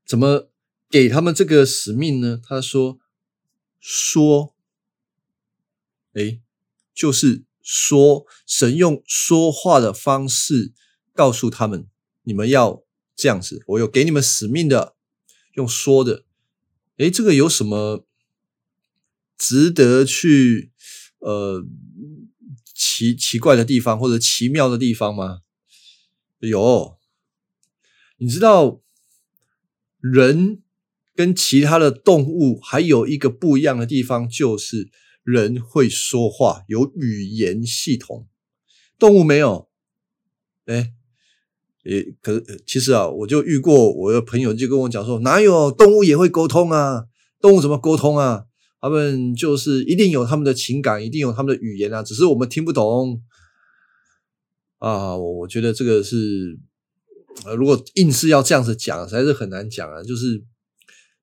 [0.05, 0.51] 怎么
[0.91, 2.41] 给他们这个使命呢？
[2.43, 2.99] 他说
[3.79, 4.57] 说，
[6.15, 6.41] 哎，
[6.93, 10.73] 就是说，神用说话的方式
[11.15, 11.87] 告诉他们，
[12.25, 12.83] 你们要。
[13.21, 14.95] 这样子，我有给你们使命的，
[15.55, 16.25] 用说的，
[16.99, 18.07] 诶，这个有什么
[19.37, 20.71] 值得去
[21.19, 21.67] 呃
[22.73, 25.41] 奇奇怪的地方或者奇妙的地方吗？
[26.39, 26.98] 有，
[28.19, 28.83] 你知道
[30.01, 30.63] 人
[31.15, 34.91] 跟其他的动物还有一个不一样的地方，就是
[35.25, 38.29] 人会说话，有语言系统，
[38.99, 39.69] 动物没有，
[40.67, 40.93] 哎。
[41.85, 47.05] 也可其实啊，我就遇过我的朋友就跟我讲说，哪有动物也会沟通啊？
[47.41, 48.45] 动物怎么沟通啊？
[48.79, 53.23] 他们就是一定有他们的情感，一定有他们的语言啊，只是我们听不懂
[54.81, 55.17] 啊。
[55.17, 56.59] 我觉得这个是，
[57.45, 60.03] 呃，如果硬是要这样子讲，实在是很难讲啊。
[60.03, 60.45] 就是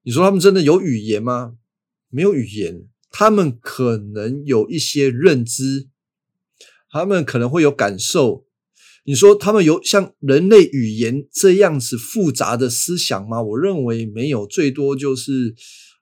[0.04, 1.56] 你说他们真的有语言吗？
[2.10, 5.90] 没有语言，他们可能有一些认知，
[6.90, 8.46] 他们可能会有感受。
[9.04, 13.42] 你说他们有像人类语言这样子复杂的思想吗？
[13.42, 15.54] 我认为没有，最多就是，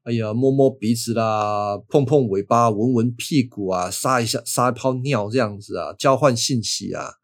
[0.04, 7.16] 哎呀，摸摸鼻子啦，碰碰尾巴，闻闻屁股啊，撒一下撒一泡尿这样子啊，交换信息啊。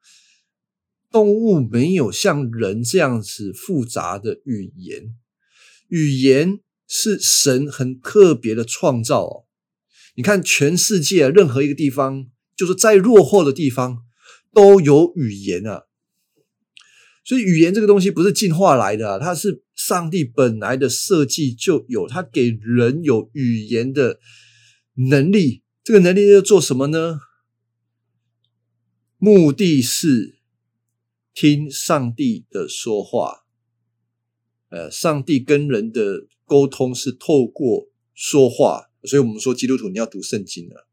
[1.11, 5.15] 动物没有像人这样子复杂的语言，
[5.87, 9.45] 语言是神很特别的创造哦。
[10.15, 14.05] 你看全世界任何一个地方，就是再落后的地方。
[14.51, 15.83] 都有语言啊，
[17.23, 24.19] 所以语言这个东西不是进化来的，它是上帝本来的设计就有，它给人有语言的
[24.95, 25.61] 能力。
[25.83, 27.19] 这个能力要做什么呢？
[29.19, 30.38] 目的是
[31.41, 33.45] 听上帝的说话。
[34.67, 40.89] 呃，上帝跟人的沟通是透过说话，所以我们说基督徒你要读圣经了，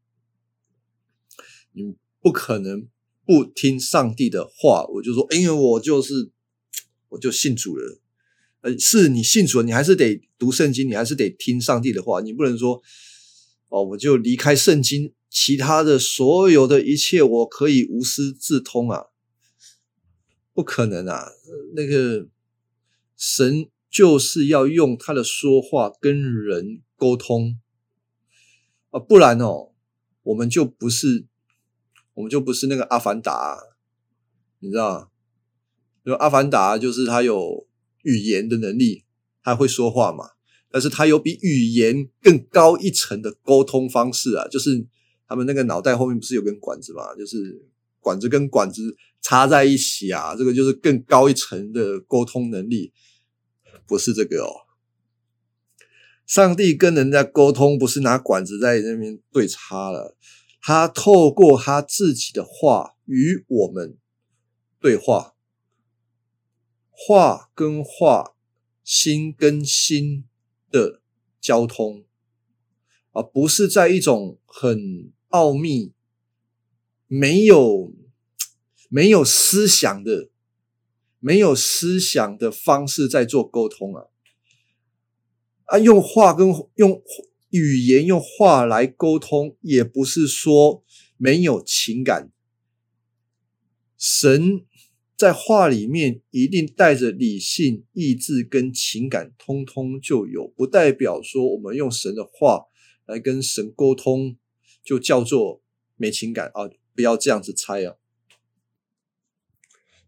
[1.73, 2.87] 你不可能。
[3.25, 6.31] 不听上帝的话，我就说，因为我就是
[7.09, 7.99] 我就信主了。
[8.61, 12.21] 呃，是你信主了，你还是得读圣经，你还是得听上帝的话。
[12.21, 12.81] 你不能说，
[13.67, 19.07] 哦，我就离开圣经，其他的所有的一切我可以无师自通啊，
[20.57, 21.33] 不可能啊！
[21.75, 22.27] 那个
[23.15, 27.59] 神就是要用他的说话跟人沟通
[28.89, 29.73] 啊，不然哦，
[30.23, 31.27] 我们就不是。
[32.15, 33.59] 我们就不是那个阿凡达，
[34.57, 35.11] 你知道？
[36.03, 37.67] 因为阿凡达就是他有
[38.01, 39.03] 语言的能力，
[39.43, 40.31] 他会说话嘛。
[40.71, 44.87] 但是他有比语言更高一层的沟通方式啊，就是
[45.27, 47.13] 他们那个脑袋后面不是有根管子嘛？
[47.13, 47.63] 就是
[47.99, 52.93] 管子跟管子插在一起啊，这个就是更高一层的沟通能力，
[53.85, 54.67] 不是这个哦。
[56.25, 60.17] 上帝跟人家沟通，不是拿管子在那边对插了。
[60.61, 63.97] 他透过他自己的话与我们
[64.81, 65.35] 对话，
[66.89, 68.35] 话跟话，
[68.83, 70.25] 心跟心
[70.69, 71.01] 的
[71.39, 72.03] 交通，
[73.13, 75.93] 而不是在一种很奥秘、
[77.07, 77.93] 没有
[78.89, 80.29] 没有思想的、
[81.19, 84.05] 没有思想的方式在做沟通啊！
[85.65, 87.01] 啊，用话跟用。
[87.49, 90.83] 语言用话来沟通，也不是说
[91.15, 92.29] 没有情感。
[93.97, 94.65] 神
[95.15, 102.65] 在话里面一定带着理性、意志跟情感，通通就有，不代表说我们用神的话
[103.05, 104.37] 来跟神沟通，
[104.83, 105.63] 就叫做
[105.95, 106.69] 没情感啊！
[106.93, 107.95] 不要这样子猜啊！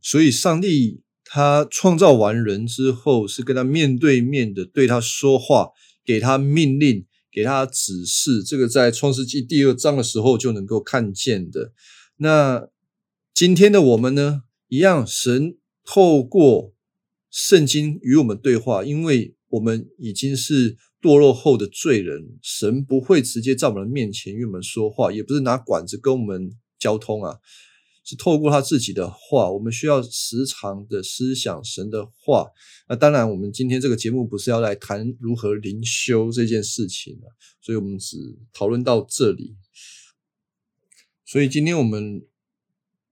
[0.02, 5.70] 所以，上帝他创造完人之后，是跟他面对面的对他说话，
[6.06, 7.06] 给他命令。
[7.32, 11.74] 给他指示，这个在创世纪第二章的时候就能够看见的。
[12.18, 12.68] 那
[13.36, 16.74] 今天的我们呢，一样，神透过
[17.30, 27.38] 圣经与我们对话，因为我们已经是堕落后的罪人，神不会直接在我们面前与我们说话，也不是拿管子跟我们交通啊。
[28.10, 32.47] 是透过他自己的话，我们需要时常的思想神的话。
[32.88, 37.20] 那当然，我们今天这个节目不是要来谈如何灵修这件事情，
[37.62, 38.18] 所以我们只
[38.51, 39.55] 讨论到这里。
[41.24, 42.26] 所以今天我们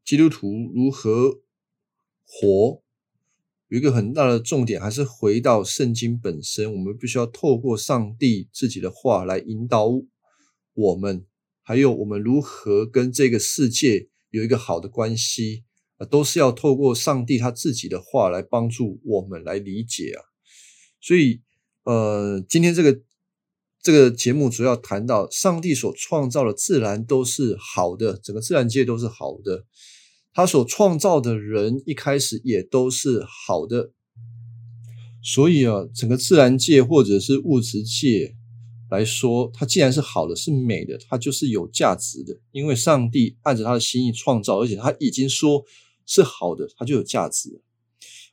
[0.03, 1.41] 基督徒如何
[2.25, 2.81] 活，
[3.67, 6.73] 有一个很大的重点，还是回到圣经本身。
[6.73, 9.91] 我们必须要透过上帝自己的话来引导
[10.73, 11.23] 我们，
[11.61, 14.09] 还有我们如何跟这个世界。
[14.37, 15.63] 有一个好的关系
[15.97, 20.21] 啊，都是要透过上帝他自己的话来帮助我们来理解啊。
[21.01, 21.41] 所以，
[21.83, 23.01] 呃，今天这个
[23.81, 29.65] 这个节目主要谈到上帝所创造的自然都是好的，整个自然界都是好的。
[30.33, 33.91] 他所创造的人一开始也都是好的，
[35.23, 38.36] 所以啊，整个自然界或者是物质界。
[38.89, 42.39] 来说，它既然是好的，是美的，它就是有价值的。
[42.53, 45.65] 因为上帝按着他的心意创造，而且他已经说
[46.05, 47.61] 是好的，它就有价值。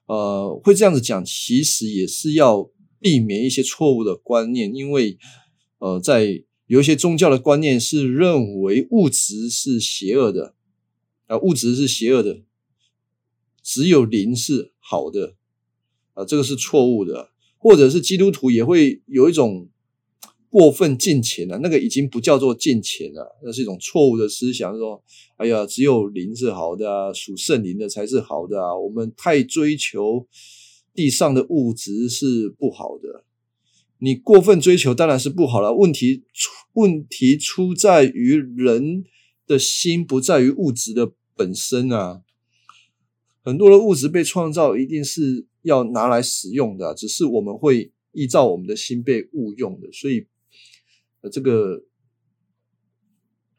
[0.06, 5.18] 呃，会这样子讲，其实也是要避免一些错误的观念，因为
[5.78, 10.54] 呃，在有一些宗教的观念是认为物质是邪恶的，
[11.26, 12.42] 啊，物质是邪恶的，
[13.60, 15.34] 只有灵是好的，
[16.12, 19.68] 啊，这个是错误的，或者是基督徒也会有一种。
[20.54, 24.72] 过分敬钱了，那个已经不叫做敬钱了，那是一种错误的思想。
[24.78, 25.02] 说，
[25.36, 28.78] 哎呀，只有灵是好的啊，属圣灵的才是好的啊。
[28.78, 30.28] 我们太追求
[30.94, 33.24] 地上的物质是不好的。
[33.98, 35.74] 你过分追求当然是不好了。
[35.74, 39.02] 问题出问题出在于人
[39.48, 42.22] 的心，不在于物质的本身啊。
[43.42, 50.28] 很多的物质被创造，一定是要拿来使用的，只是我们会依照我们的心被误用的，所以。
[51.30, 51.84] 这个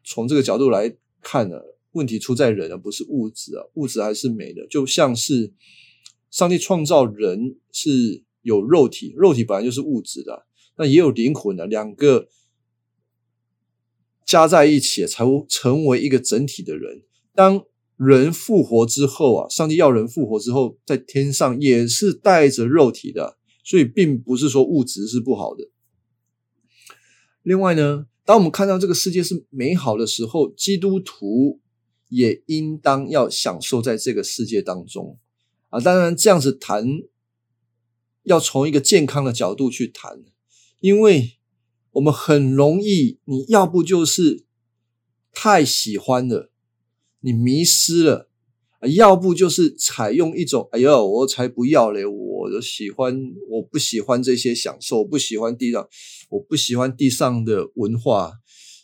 [0.03, 1.57] 从这个角度来看呢，
[1.91, 4.67] 问题出在人而不是物质啊，物质还是美的。
[4.67, 5.53] 就像是
[6.29, 10.45] 上帝创造人是有肉体，肉体本来就是物质的，
[10.77, 12.27] 那也有灵魂的，两个
[14.25, 17.03] 加在一起才会成为一个整体的人。
[17.33, 17.65] 当
[17.97, 25.69] 人复活之后啊，上帝要人复活之后，在天上也是带着肉体的，所以并不是说物质是不好的。
[27.45, 31.59] 另外呢，当我们看到这个世界是美好的时候，基督徒
[32.09, 35.19] 也应当要享受在这个世界当中
[35.69, 35.79] 啊。
[35.79, 36.83] 当然，这样子谈
[38.23, 40.23] 要从一个健康的角度去谈，
[40.79, 41.33] 因为
[41.91, 44.43] 我们很容易，你要不就是
[45.31, 46.49] 太喜欢了，
[47.19, 48.31] 你迷失了。
[48.95, 52.05] 要不就是采用一种，哎呦，我才不要嘞！
[52.05, 53.15] 我喜欢，
[53.49, 55.87] 我不喜欢这些享受，我不喜欢地上，
[56.29, 58.33] 我不喜欢地上的文化、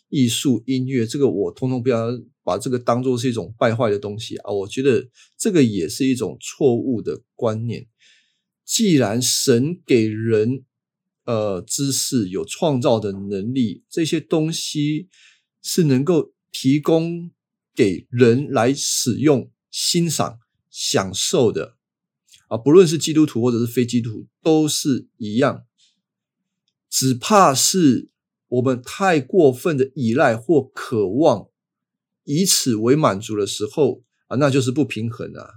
[0.08, 2.08] 艺术、音乐，这个我通通不要
[2.42, 4.52] 把这个当做是一种败坏的东西啊！
[4.52, 5.08] 我觉得
[5.38, 7.86] 这个也是一种错误的观念。
[8.64, 10.64] 既然神给人
[11.24, 15.08] 呃知识、有创造的能力，这些东西
[15.62, 17.30] 是能够提供
[17.74, 19.50] 给人来使用。
[19.74, 20.38] 欣赏、
[20.68, 21.78] 享受的
[22.52, 25.64] 啊，不论是基督徒或者是非基督徒，都是一样。
[26.90, 28.10] 只怕是
[28.48, 31.48] 我们太过分的依赖或渴望，
[32.24, 35.48] 以此为满足的时候啊，那就是不平衡啊。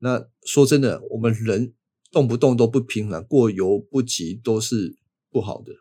[0.00, 1.72] 那说真的，我们人
[2.12, 4.98] 动不动都不平衡，过犹不及，都是
[5.30, 5.72] 不好的。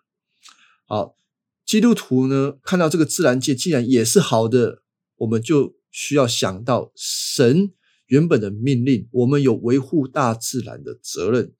[0.85, 1.17] 好，
[1.65, 4.83] 基督徒呢，看到这个自然界既然也是好的，
[5.17, 5.75] 我们就。
[5.97, 7.71] 需要想到神
[8.07, 11.53] 原本的命令，我们有维护大自然的责任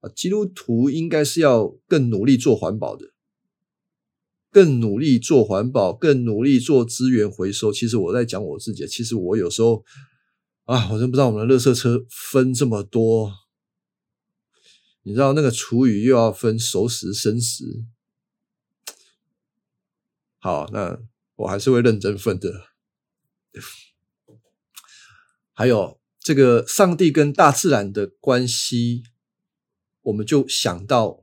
[0.00, 0.10] 啊！
[0.10, 3.12] 基督徒应该是要更努力做环保的，
[4.50, 7.72] 更努力做环保，更努力做资源回收。
[7.72, 9.84] 其实我在讲我自己，其实我有时候
[10.64, 13.32] 啊，我真不知道我们的垃圾车分这么多，
[15.02, 17.84] 你知道那个厨余又要分熟食生食，
[20.38, 21.00] 好，那
[21.36, 22.66] 我还是会认真分的。
[25.60, 29.02] 还有这个上帝跟大自然的关系，
[30.00, 31.22] 我们就想到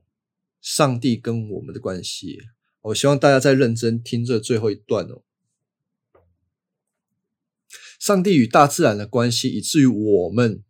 [0.62, 2.38] 上帝跟我们的关系。
[2.82, 5.24] 我希望大家再认真听这最后一段哦。
[8.00, 10.64] 上帝与大自然的关系，以至于我们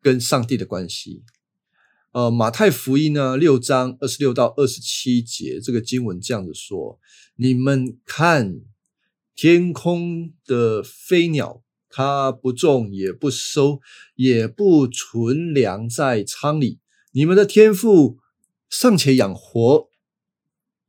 [0.00, 1.24] 跟上帝的关系。
[2.12, 6.98] 呃，马太福音呢六章二十六到二十七节，这个经文这样子说：
[7.36, 8.62] 你们看。
[9.34, 11.64] 天空的飞鸟，
[11.94, 13.80] 它不种也不收，
[14.16, 16.80] 也不存粮在仓里。
[17.12, 18.18] 你们的天赋
[18.70, 19.90] 尚且养活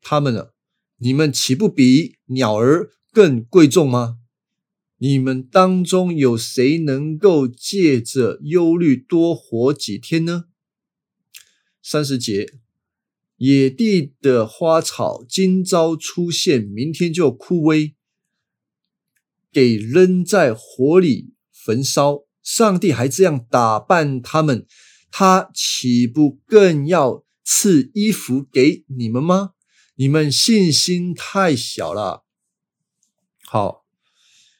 [0.01, 0.51] 他们呢，
[0.99, 4.19] 你们岂不比鸟儿更贵重吗？
[4.99, 10.45] 你们当中有谁能够借着忧虑多活几天呢？
[11.81, 12.53] 三十节，
[13.35, 17.95] 野地的花草今朝出现，明天就枯萎，
[19.53, 22.23] 给扔在火里焚烧。
[22.41, 24.65] 上帝还这样打扮他们，
[25.11, 29.51] 他岂不更要赐衣服给你们吗？
[29.95, 32.25] 你们信心太小了。
[33.45, 33.83] 好。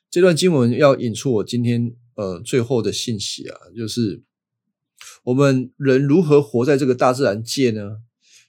[0.10, 4.22] 这段经文要引出我今天呃最后的信息啊，就是
[5.24, 7.98] 我们人如何活在这个大自然界呢？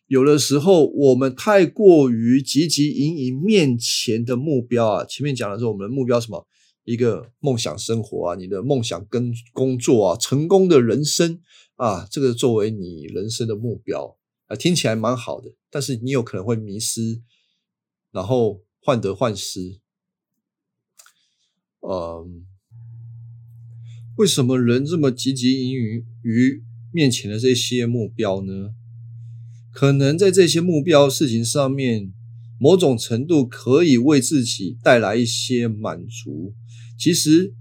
[0.06, 6.46] 有的时候我们太过于汲汲营营面前的目标啊，前面讲的是我们的目标什么？
[6.84, 11.40] 一个梦想生活啊，你的梦想跟工作啊，成功的人生
[11.76, 17.22] 啊，这个作为你人生的目标啊，听起来蛮好的，但是你有可能会迷失，
[18.12, 19.80] 然后患得患失。
[21.80, 22.28] 呃，
[24.18, 28.74] 为什么人这么汲汲营营于面前的这些目标呢？
[29.74, 32.12] 可能在这些目标事情上面，
[32.60, 36.54] 某种程度可以为自己带来一些满足。
[36.96, 37.52] 其实，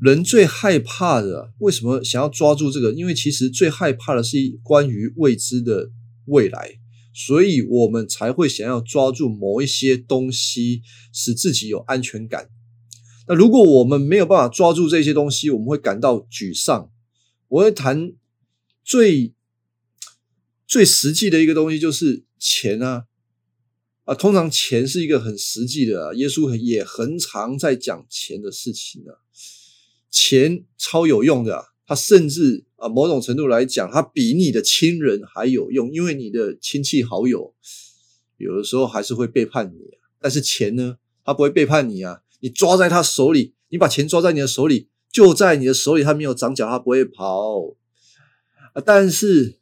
[0.00, 2.92] 人最害怕的，为什么想要抓住这个？
[2.92, 5.90] 因为其实最害怕的是关于未知的
[6.26, 6.78] 未来，
[7.12, 10.82] 所以我们才会想要抓住某一些东西，
[11.12, 12.48] 使自己有安全感。
[13.26, 16.92] 那如果我们没有办法抓住这些东西，我们会感到沮丧。
[17.48, 18.12] 我会谈
[18.84, 19.34] 最
[20.66, 23.04] 最实际的一个东西，就是钱啊
[24.04, 24.14] 啊！
[24.14, 29.22] 通常钱是一个很实际的，耶稣也很常在讲钱的事情啊。
[30.10, 37.54] 钱超有用的，它甚至啊某种程度来讲，它比你的亲人还有用，因为你的亲戚好友
[38.36, 42.22] 有的时候还是会背叛你啊，但是钱呢，他不会背叛你啊。
[42.40, 47.76] 你抓在他手里，你把钱抓在你的手里，就在你的手里，他没有长脚，他不会跑
[48.74, 48.82] 啊。
[48.84, 49.58] 但是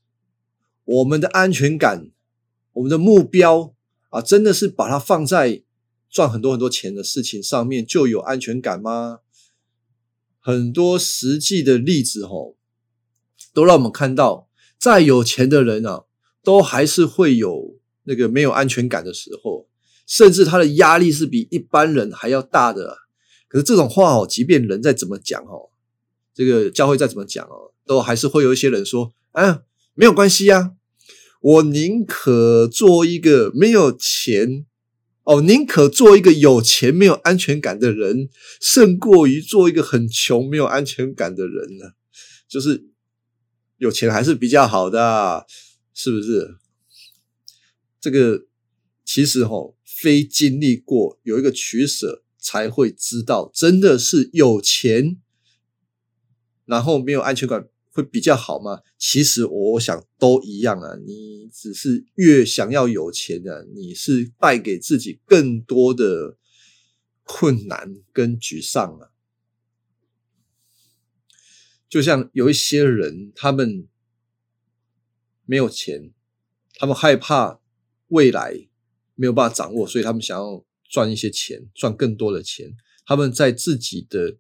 [0.85, 2.11] 我们的安全感，
[2.72, 3.74] 我们的目标
[4.11, 5.62] 啊，真的是把它放在
[6.11, 9.20] 赚很多很多钱的事情上面就有安全感吗？
[10.41, 12.57] 很多实际的例子吼，
[13.53, 16.05] 都让我们看到，再有钱的人啊，
[16.43, 19.68] 都还是会有那个没有安全感的时候。
[20.07, 22.99] 甚至他的压力是比一般人还要大的，
[23.49, 25.70] 可是这种话哦，即便人再怎么讲哦，
[26.35, 29.62] 这个教会再怎么讲哦，都还是会有一些人说：“啊，
[29.95, 30.74] 没有关系呀，
[31.40, 34.66] 我宁可做一个没有钱
[35.24, 38.28] 哦，宁可做一个有钱没有安全感的人，
[38.61, 41.92] 胜过于做一个很穷没有安全感的人呢。”
[42.49, 42.88] 就是
[43.78, 45.47] 有钱还是比较好的，
[45.95, 46.57] 是不是？
[48.01, 48.47] 这个
[49.05, 49.76] 其实吼。
[49.97, 55.18] 非经历过有一个取舍，才会知道真的是有钱，
[56.66, 58.82] 然后没有安全感会比较好吗？
[58.99, 60.95] 其实我想都一样啊。
[61.07, 66.36] 你只是越想要有钱的，你是带给自己更多的
[67.22, 69.09] 困难跟沮丧啊。
[71.88, 73.88] 就像有一些人，他们
[75.47, 76.12] 没有钱，
[76.74, 77.61] 他们害怕
[78.09, 78.68] 未来。
[79.16, 82.74] 没有办法掌握，所以他们想要赚一些钱，赚更多的钱。
[83.07, 84.38] 他们在自己的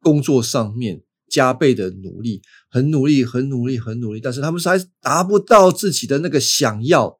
[0.00, 1.02] 工作上面
[1.34, 7.18] 加倍的努力，很努力，很努力，很努力，但是他们还达不到自己的那个想要，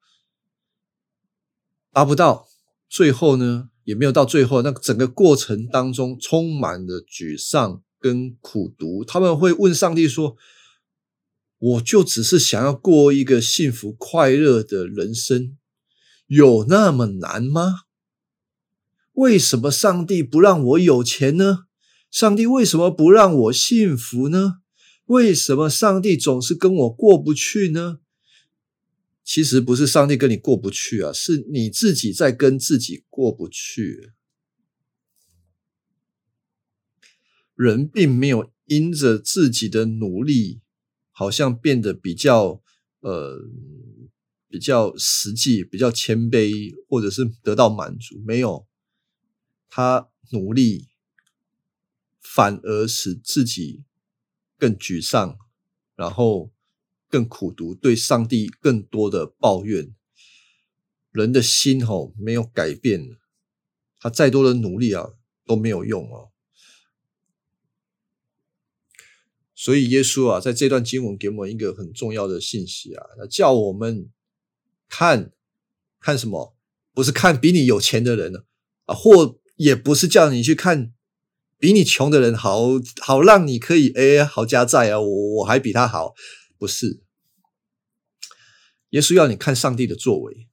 [1.93, 2.47] 达不到。
[2.89, 9.05] 最后呢，也没有到最后，那整个过程当中充满了沮丧跟苦读。
[9.05, 10.37] 他们会问上帝说
[11.59, 15.59] ：“我就只是想要过一个幸福快乐的人生。”
[16.29, 17.81] 有那么难吗？
[19.15, 21.67] 为什么上帝不让我有钱呢？
[22.15, 24.61] 上帝为什么不让我幸福呢？
[25.07, 27.99] 为什么上帝总是跟我过不去呢？
[29.25, 34.13] 其实不是上帝跟你过不去啊，是你自己在跟自己过不去。
[37.57, 40.61] 人并没有因着自己的努力，
[41.11, 42.63] 好像变得比较
[43.01, 43.41] 呃。
[44.47, 48.69] 比较实际，比较谦卑，或者是得到满足，没有
[49.69, 50.87] 他努力，
[52.35, 53.85] 反而使自己
[54.59, 55.39] 更沮丧，
[55.95, 56.51] 然后
[57.09, 59.95] 更苦读，对上帝更多的抱怨。
[61.13, 63.17] 人的心吼没有改变，
[64.01, 65.13] 他再多的努力啊
[65.47, 66.33] 都没有用哦。
[69.55, 74.11] 所以耶稣啊，在这段经文给我们一个很重要的信息啊，那叫我们。
[74.87, 75.33] 看，
[75.99, 76.57] 看什么？
[76.93, 78.45] 不是看比你有钱的人呢，
[78.85, 80.94] 啊，或也不是叫你去看
[81.59, 82.63] 比你穷的人好
[83.01, 86.15] 好让你可以哎好加在啊，我我还比他好，
[86.59, 87.03] 不是？
[88.91, 90.49] 耶稣要你看上帝的作为，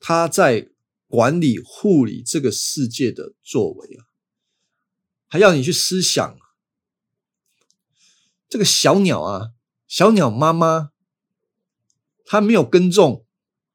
[0.00, 0.70] 他在
[1.06, 4.06] 管理护理这个世界的作为啊，
[5.28, 6.36] 还要你去思想
[8.48, 9.50] 这个小鸟啊，
[9.86, 10.90] 小鸟妈妈，
[12.24, 13.26] 它没有耕种，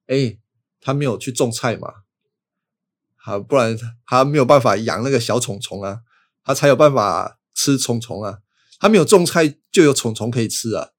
[0.08, 0.40] 哎，
[0.82, 2.04] 它没有去种菜嘛。
[3.16, 6.02] 好，不然它没有办法养那个小虫虫啊，
[6.50, 8.40] 它才有办法吃虫虫啊。
[8.80, 10.90] 它没有种菜，就有虫虫可以吃啊。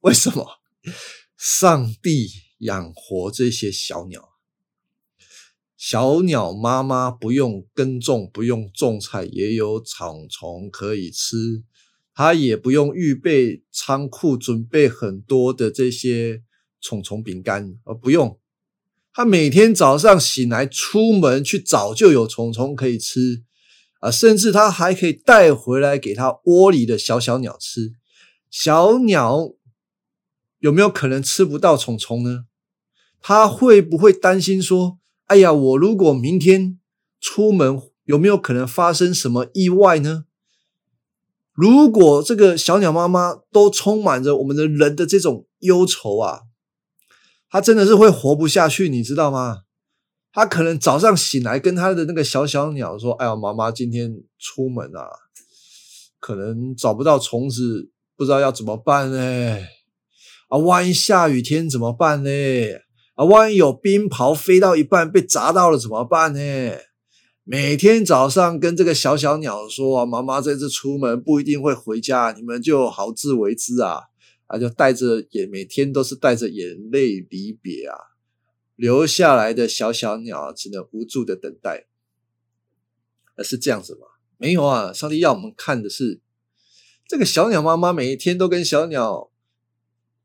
[0.00, 0.46] 为什么？
[1.38, 4.28] 上帝养活这些小鸟，
[5.74, 11.64] 小鸟妈妈不用耕种，不用种菜，也有虫虫可以吃。
[12.12, 16.42] 它也不用预备仓库，准备很多的这些
[16.78, 18.38] 虫虫饼干，而不用。
[19.14, 23.44] 他每天早上醒来出门去找，就有虫虫可以吃
[23.98, 24.10] 啊！
[24.10, 27.92] 甚至他还可以带回来给他窝里的小小鸟吃。
[28.50, 29.54] 小鸟
[30.60, 32.44] 有没有可能吃不到虫虫呢？
[33.20, 36.78] 他会不会担心说：“哎呀，我如果明天
[37.20, 40.24] 出门，有没有可能发生什么意外呢？”
[41.52, 46.42] 如果这个小鸟妈妈都充满着我们的人的这种忧愁啊！
[47.50, 49.62] 它真的是会活不下去，你知道吗？
[50.32, 55.08] 他可能早上醒来跟他的那个小小鸟说：“哎呀，妈妈今天出门啊，
[56.20, 59.58] 可能找不到虫子，不知道要怎么办呢？
[60.48, 62.30] 啊，万一下雨天怎么办呢？
[63.14, 66.40] 啊，万一有冰雹飞到一半被砸到了怎么办呢？”
[67.44, 74.00] 每天早上跟这个小小鸟说：“妈妈这次出门不一定会回家，你们就好自为之啊。”
[74.48, 77.96] 啊，就带着眼，每天都是带着眼泪离别啊，
[78.78, 81.88] 留下来的小小鸟只能无助的等待。
[83.42, 84.06] 是这样子吗？
[84.36, 86.20] 没有啊，上帝要我们看的是
[87.08, 89.32] 这个小鸟妈妈每一天都跟小鸟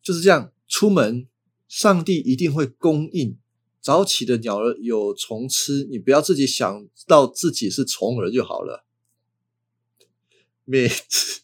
[0.04, 1.28] 就是这样出门，
[1.68, 3.40] 上帝一定会供应
[3.82, 8.86] 早起的鸟儿有虫吃，你不要自己想到自己是虫儿就好了。
[10.64, 11.42] 每次。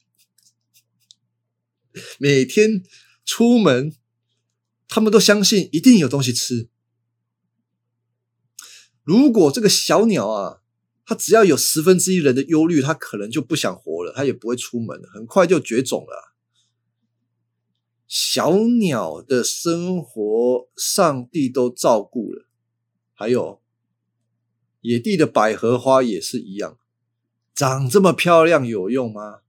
[2.20, 2.84] 每天
[3.26, 3.94] 出门，
[4.88, 6.70] 他们都相信一定有东西吃。
[9.10, 10.62] 如果这个小鸟啊，
[11.04, 16.36] 它只要有十分之一人的忧虑，它可能就不想活了，它也不会出门，很快就绝种了。
[18.08, 22.46] 小鸟的生活，上帝都照顾了。
[23.16, 23.60] 还有
[24.82, 26.78] 野地的百合花也是一样，
[27.56, 29.40] 长这么漂亮有用吗？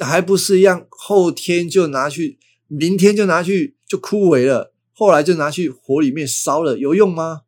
[0.00, 4.74] 还不是一样，后天就拿去，明天就拿去，就枯萎了。
[4.92, 7.44] 后来就拿去火里面烧了，有用吗？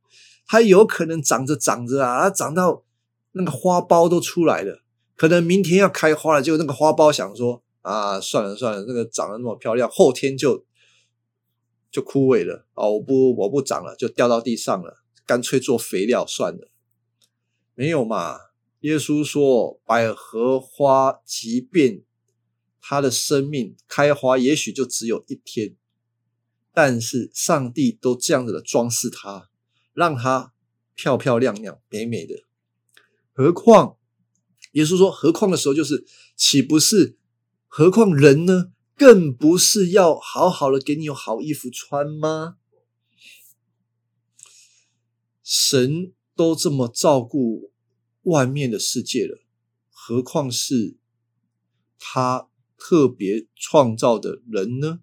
[0.53, 2.85] 它有可能长着长着啊，长到
[3.31, 4.83] 那个花苞都出来了，
[5.17, 10.67] 可能明天要开花了，结果那个花苞想说啊，算了算了，那个长得那么漂亮，后天就
[11.91, 16.69] 就枯萎了啊，我不我不长了，就掉到地上了，干脆做肥料算了，
[17.75, 18.37] 没有嘛？
[18.81, 22.03] 耶稣说，百合花即便。
[22.79, 25.77] 它的生命开花也许就只有一天，
[26.75, 29.49] 但是上帝都这样子的装饰它，
[29.95, 30.53] 让它
[30.95, 32.45] 漂漂亮亮、美美的。
[33.33, 33.97] 何况
[34.73, 37.17] 耶稣说：“何况的时候，就是岂不是？
[37.69, 38.73] 何况人呢？
[38.97, 42.57] 更不是要好好的给你有好衣服穿吗？
[45.43, 47.73] 神都这么照顾
[48.23, 49.43] 外面的世界了，
[49.91, 50.97] 何况是
[51.99, 52.49] 他？”
[52.85, 55.03] 特别创造的人呢，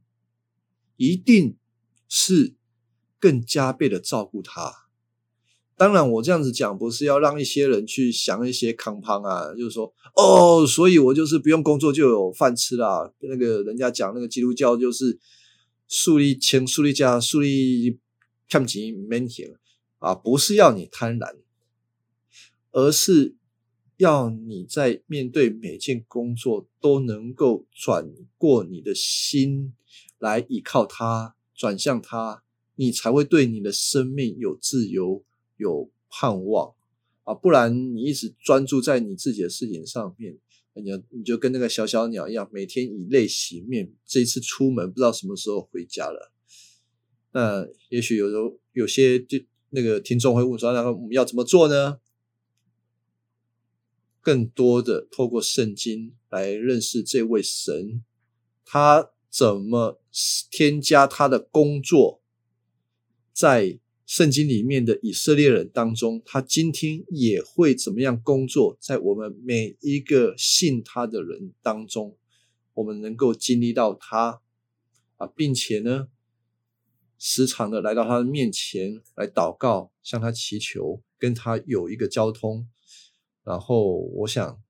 [0.97, 1.55] 一定
[2.09, 2.57] 是
[3.19, 4.87] 更加倍的照顾他。
[5.75, 13.11] 当然，我这样子讲不是要让一些人去想一些康胖啊，就是说哦，所以我就是不用工作就有饭吃啦。
[13.19, 15.19] 那个人家讲那个基督教就是
[15.87, 17.99] 树立钱、树立家、树立
[18.49, 19.55] 看钱、门庭
[19.99, 21.35] 啊，不是要你贪婪，
[22.71, 23.35] 而是。
[23.99, 29.73] 要你在面对每件工作都能够转过你的心
[30.19, 32.41] 来依靠他，转向他，
[32.79, 35.21] 你才会对你的生命有自由、
[35.57, 36.73] 有盼望
[37.25, 37.33] 啊！
[37.33, 40.37] 不然你一直专注在你自己的事情上面，
[40.75, 43.91] 你你就跟那个小小鸟一样，每天以泪洗面。
[44.05, 46.31] 这一次出门不知道什么时候回家了。
[47.33, 49.37] 那也许有时候有些就
[49.71, 51.99] 那个听众会问说：“那我们要怎么做呢？”
[54.23, 58.05] 更多的透过圣经来认识这位神，
[58.63, 60.01] 他怎么
[60.49, 62.18] 添加他的工作
[63.39, 68.77] 在圣经里面的以色列人当中，他今天也会怎么样工作？
[68.81, 72.17] 在我们每一个信他的人当中，
[72.73, 74.41] 我们能够经历到他
[75.15, 76.09] 啊，并且呢，
[77.17, 82.67] 时常的来到他的面前来祷告，向他祈求，跟他有一个交通。
[83.45, 84.61] 然后，我想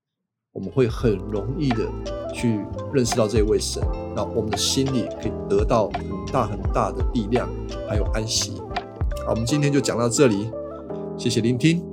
[0.52, 1.88] 我们会很容易的
[2.34, 2.58] 去
[2.92, 3.80] 认识到这位神，
[4.16, 7.48] 那我们的心里可以得到很大很大的力量，
[7.88, 8.60] 还有安息。
[9.24, 10.50] 好，我们今天就讲到这里，
[11.16, 11.89] 谢谢聆听。